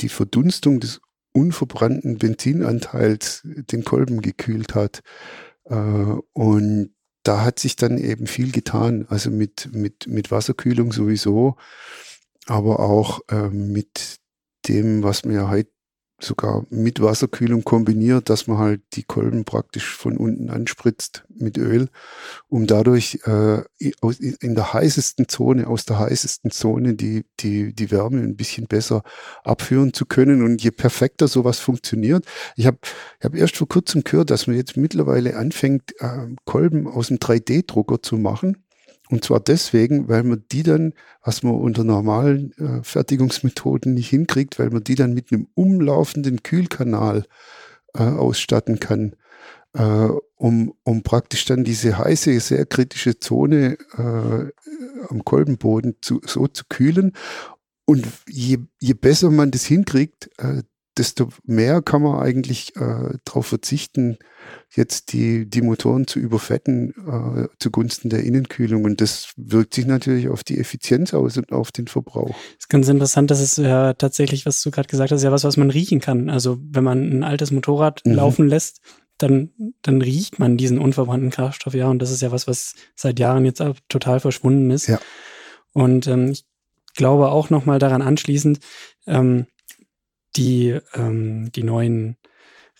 [0.00, 1.00] die Verdunstung des
[1.32, 5.00] unverbrannten Benzinanteils den Kolben gekühlt hat.
[5.64, 11.56] Äh, und da hat sich dann eben viel getan, also mit, mit, mit Wasserkühlung sowieso,
[12.46, 14.16] aber auch äh, mit
[14.68, 15.70] dem, was wir heute
[16.24, 21.88] sogar mit Wasserkühlung kombiniert, dass man halt die Kolben praktisch von unten anspritzt mit Öl,
[22.48, 28.20] um dadurch äh, in der heißesten Zone, aus der heißesten Zone die, die, die Wärme
[28.20, 29.02] ein bisschen besser
[29.44, 30.42] abführen zu können.
[30.42, 32.24] Und je perfekter sowas funktioniert,
[32.56, 32.78] ich habe
[33.18, 37.18] ich hab erst vor kurzem gehört, dass man jetzt mittlerweile anfängt, äh, Kolben aus dem
[37.18, 38.64] 3D-Drucker zu machen
[39.10, 44.58] und zwar deswegen, weil man die dann, was man unter normalen äh, Fertigungsmethoden nicht hinkriegt,
[44.58, 47.24] weil man die dann mit einem umlaufenden Kühlkanal
[47.94, 49.16] äh, ausstatten kann,
[49.72, 54.52] äh, um, um praktisch dann diese heiße, sehr kritische Zone äh,
[55.08, 57.12] am Kolbenboden zu, so zu kühlen.
[57.84, 60.62] Und je, je besser man das hinkriegt, äh,
[60.98, 64.18] desto mehr kann man eigentlich äh, darauf verzichten,
[64.74, 68.84] jetzt die, die Motoren zu überfetten äh, zugunsten der Innenkühlung.
[68.84, 72.28] Und das wirkt sich natürlich auf die Effizienz aus und auf den Verbrauch.
[72.28, 75.44] Das ist ganz interessant, das ist ja tatsächlich, was du gerade gesagt hast, ja was,
[75.44, 76.28] was man riechen kann.
[76.28, 78.14] Also wenn man ein altes Motorrad mhm.
[78.14, 78.80] laufen lässt,
[79.18, 79.50] dann,
[79.82, 81.88] dann riecht man diesen unverbrannten Kraftstoff, ja.
[81.88, 84.86] Und das ist ja was, was seit Jahren jetzt total verschwunden ist.
[84.86, 84.98] Ja.
[85.72, 86.44] Und ähm, ich
[86.94, 88.60] glaube auch nochmal daran anschließend,
[89.06, 89.46] ähm,
[90.36, 92.16] die, ähm, die neuen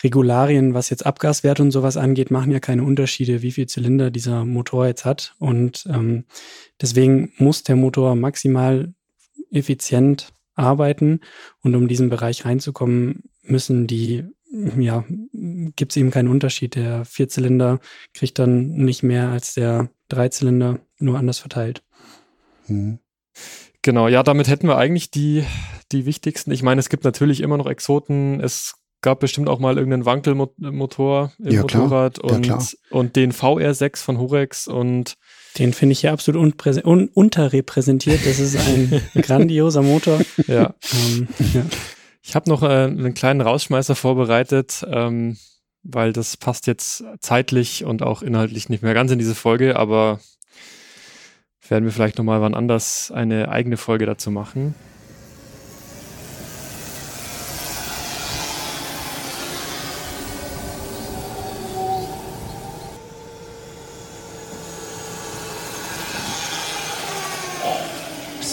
[0.03, 4.45] Regularien, was jetzt Abgaswerte und sowas angeht, machen ja keine Unterschiede, wie viel Zylinder dieser
[4.45, 5.35] Motor jetzt hat.
[5.39, 6.25] Und ähm,
[6.81, 8.95] deswegen muss der Motor maximal
[9.51, 11.21] effizient arbeiten.
[11.63, 14.25] Und um diesen Bereich reinzukommen, müssen die,
[14.79, 15.05] ja,
[15.77, 16.77] gibt es eben keinen Unterschied.
[16.77, 17.81] Der Vierzylinder
[18.15, 21.83] kriegt dann nicht mehr als der Dreizylinder, nur anders verteilt.
[22.69, 23.01] Mhm.
[23.83, 25.45] Genau, ja, damit hätten wir eigentlich die,
[25.93, 26.51] die wichtigsten.
[26.53, 28.41] Ich meine, es gibt natürlich immer noch Exoten.
[28.41, 32.59] Es gab bestimmt auch mal irgendeinen Wankelmotor im ja, Motorrad und, ja,
[32.91, 35.15] und den VR6 von Horex und
[35.59, 38.21] den finde ich hier absolut un unterrepräsentiert.
[38.25, 40.21] Das ist ein grandioser Motor.
[40.47, 40.75] Ja.
[40.93, 41.63] Ähm, ja.
[42.23, 45.39] Ich habe noch äh, einen kleinen Rausschmeißer vorbereitet, ähm,
[45.83, 50.21] weil das passt jetzt zeitlich und auch inhaltlich nicht mehr ganz in diese Folge, aber
[51.71, 54.75] werden wir vielleicht nochmal wann anders eine eigene Folge dazu machen.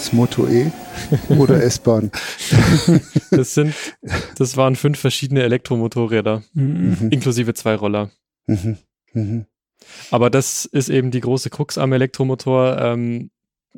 [0.08, 0.72] das Moto E
[1.30, 2.12] oder S-Bahn.
[3.32, 3.74] das sind,
[4.38, 7.10] das waren fünf verschiedene Elektromotorräder, mhm.
[7.12, 8.10] inklusive zwei Roller.
[8.46, 8.78] Mhm.
[9.14, 9.46] Mhm.
[10.12, 12.80] Aber das ist eben die große Krux am Elektromotor.
[12.80, 13.30] Ähm,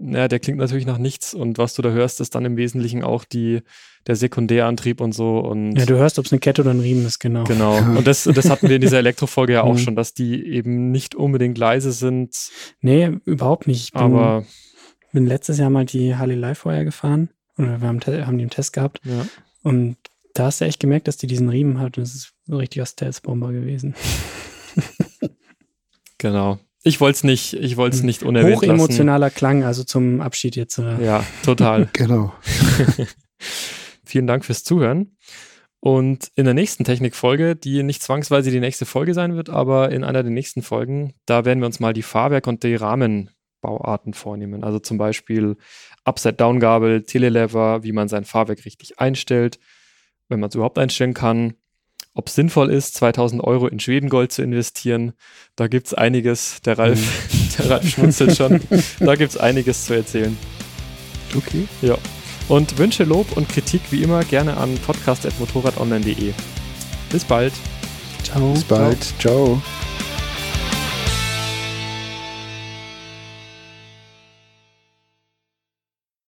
[0.02, 3.04] ja, der klingt natürlich nach nichts und was du da hörst, ist dann im Wesentlichen
[3.04, 3.62] auch die,
[4.08, 5.40] der Sekundärantrieb und so.
[5.40, 7.44] Und ja, du hörst, ob es eine Kette oder ein Riemen ist, genau.
[7.44, 7.78] Genau.
[7.98, 9.80] Und das, das hatten wir in dieser Elektrofolge ja auch mhm.
[9.80, 12.34] schon, dass die eben nicht unbedingt leise sind.
[12.82, 13.94] Nee, überhaupt nicht.
[13.94, 14.46] Bin, aber
[15.12, 18.74] bin letztes Jahr mal die Harley Livewire gefahren oder wir haben, haben die im Test
[18.74, 19.02] gehabt.
[19.04, 19.26] Ja.
[19.64, 19.98] Und
[20.34, 22.86] da hast du echt gemerkt, dass die diesen Riemen hat und es ist ein richtiger
[22.86, 23.96] Stealth-Bomber gewesen.
[26.20, 26.60] Genau.
[26.84, 28.06] Ich wollte es nicht, ich wollte es hm.
[28.06, 29.36] nicht unerwähnt Hochemotionaler lassen.
[29.36, 30.78] Klang, also zum Abschied jetzt.
[30.78, 31.04] Äh.
[31.04, 31.90] Ja, total.
[31.94, 32.34] genau.
[34.06, 35.18] Vielen Dank fürs Zuhören.
[35.82, 40.04] Und in der nächsten Technikfolge, die nicht zwangsweise die nächste Folge sein wird, aber in
[40.04, 44.64] einer der nächsten Folgen, da werden wir uns mal die Fahrwerk- und die Rahmenbauarten vornehmen.
[44.64, 45.56] Also zum Beispiel
[46.04, 49.58] Upside-Down-Gabel, Telelever, wie man sein Fahrwerk richtig einstellt,
[50.28, 51.54] wenn man es überhaupt einstellen kann,
[52.14, 55.14] ob es sinnvoll ist, 2000 Euro in Schwedengold zu investieren.
[55.56, 56.62] Da gibt es einiges.
[56.62, 57.50] Der Ralf, mhm.
[57.58, 58.62] der Ralf schmunzelt schon.
[59.00, 60.38] Da gibt es einiges zu erzählen.
[61.36, 61.68] Okay.
[61.82, 61.98] Ja.
[62.48, 66.34] Und Wünsche, Lob und Kritik wie immer gerne an podcast.motorradonline.de.
[67.12, 67.54] Bis bald.
[68.24, 68.54] Ciao.
[68.54, 69.04] Bis bald.
[69.20, 69.60] Ciao.
[69.60, 69.79] Ciao.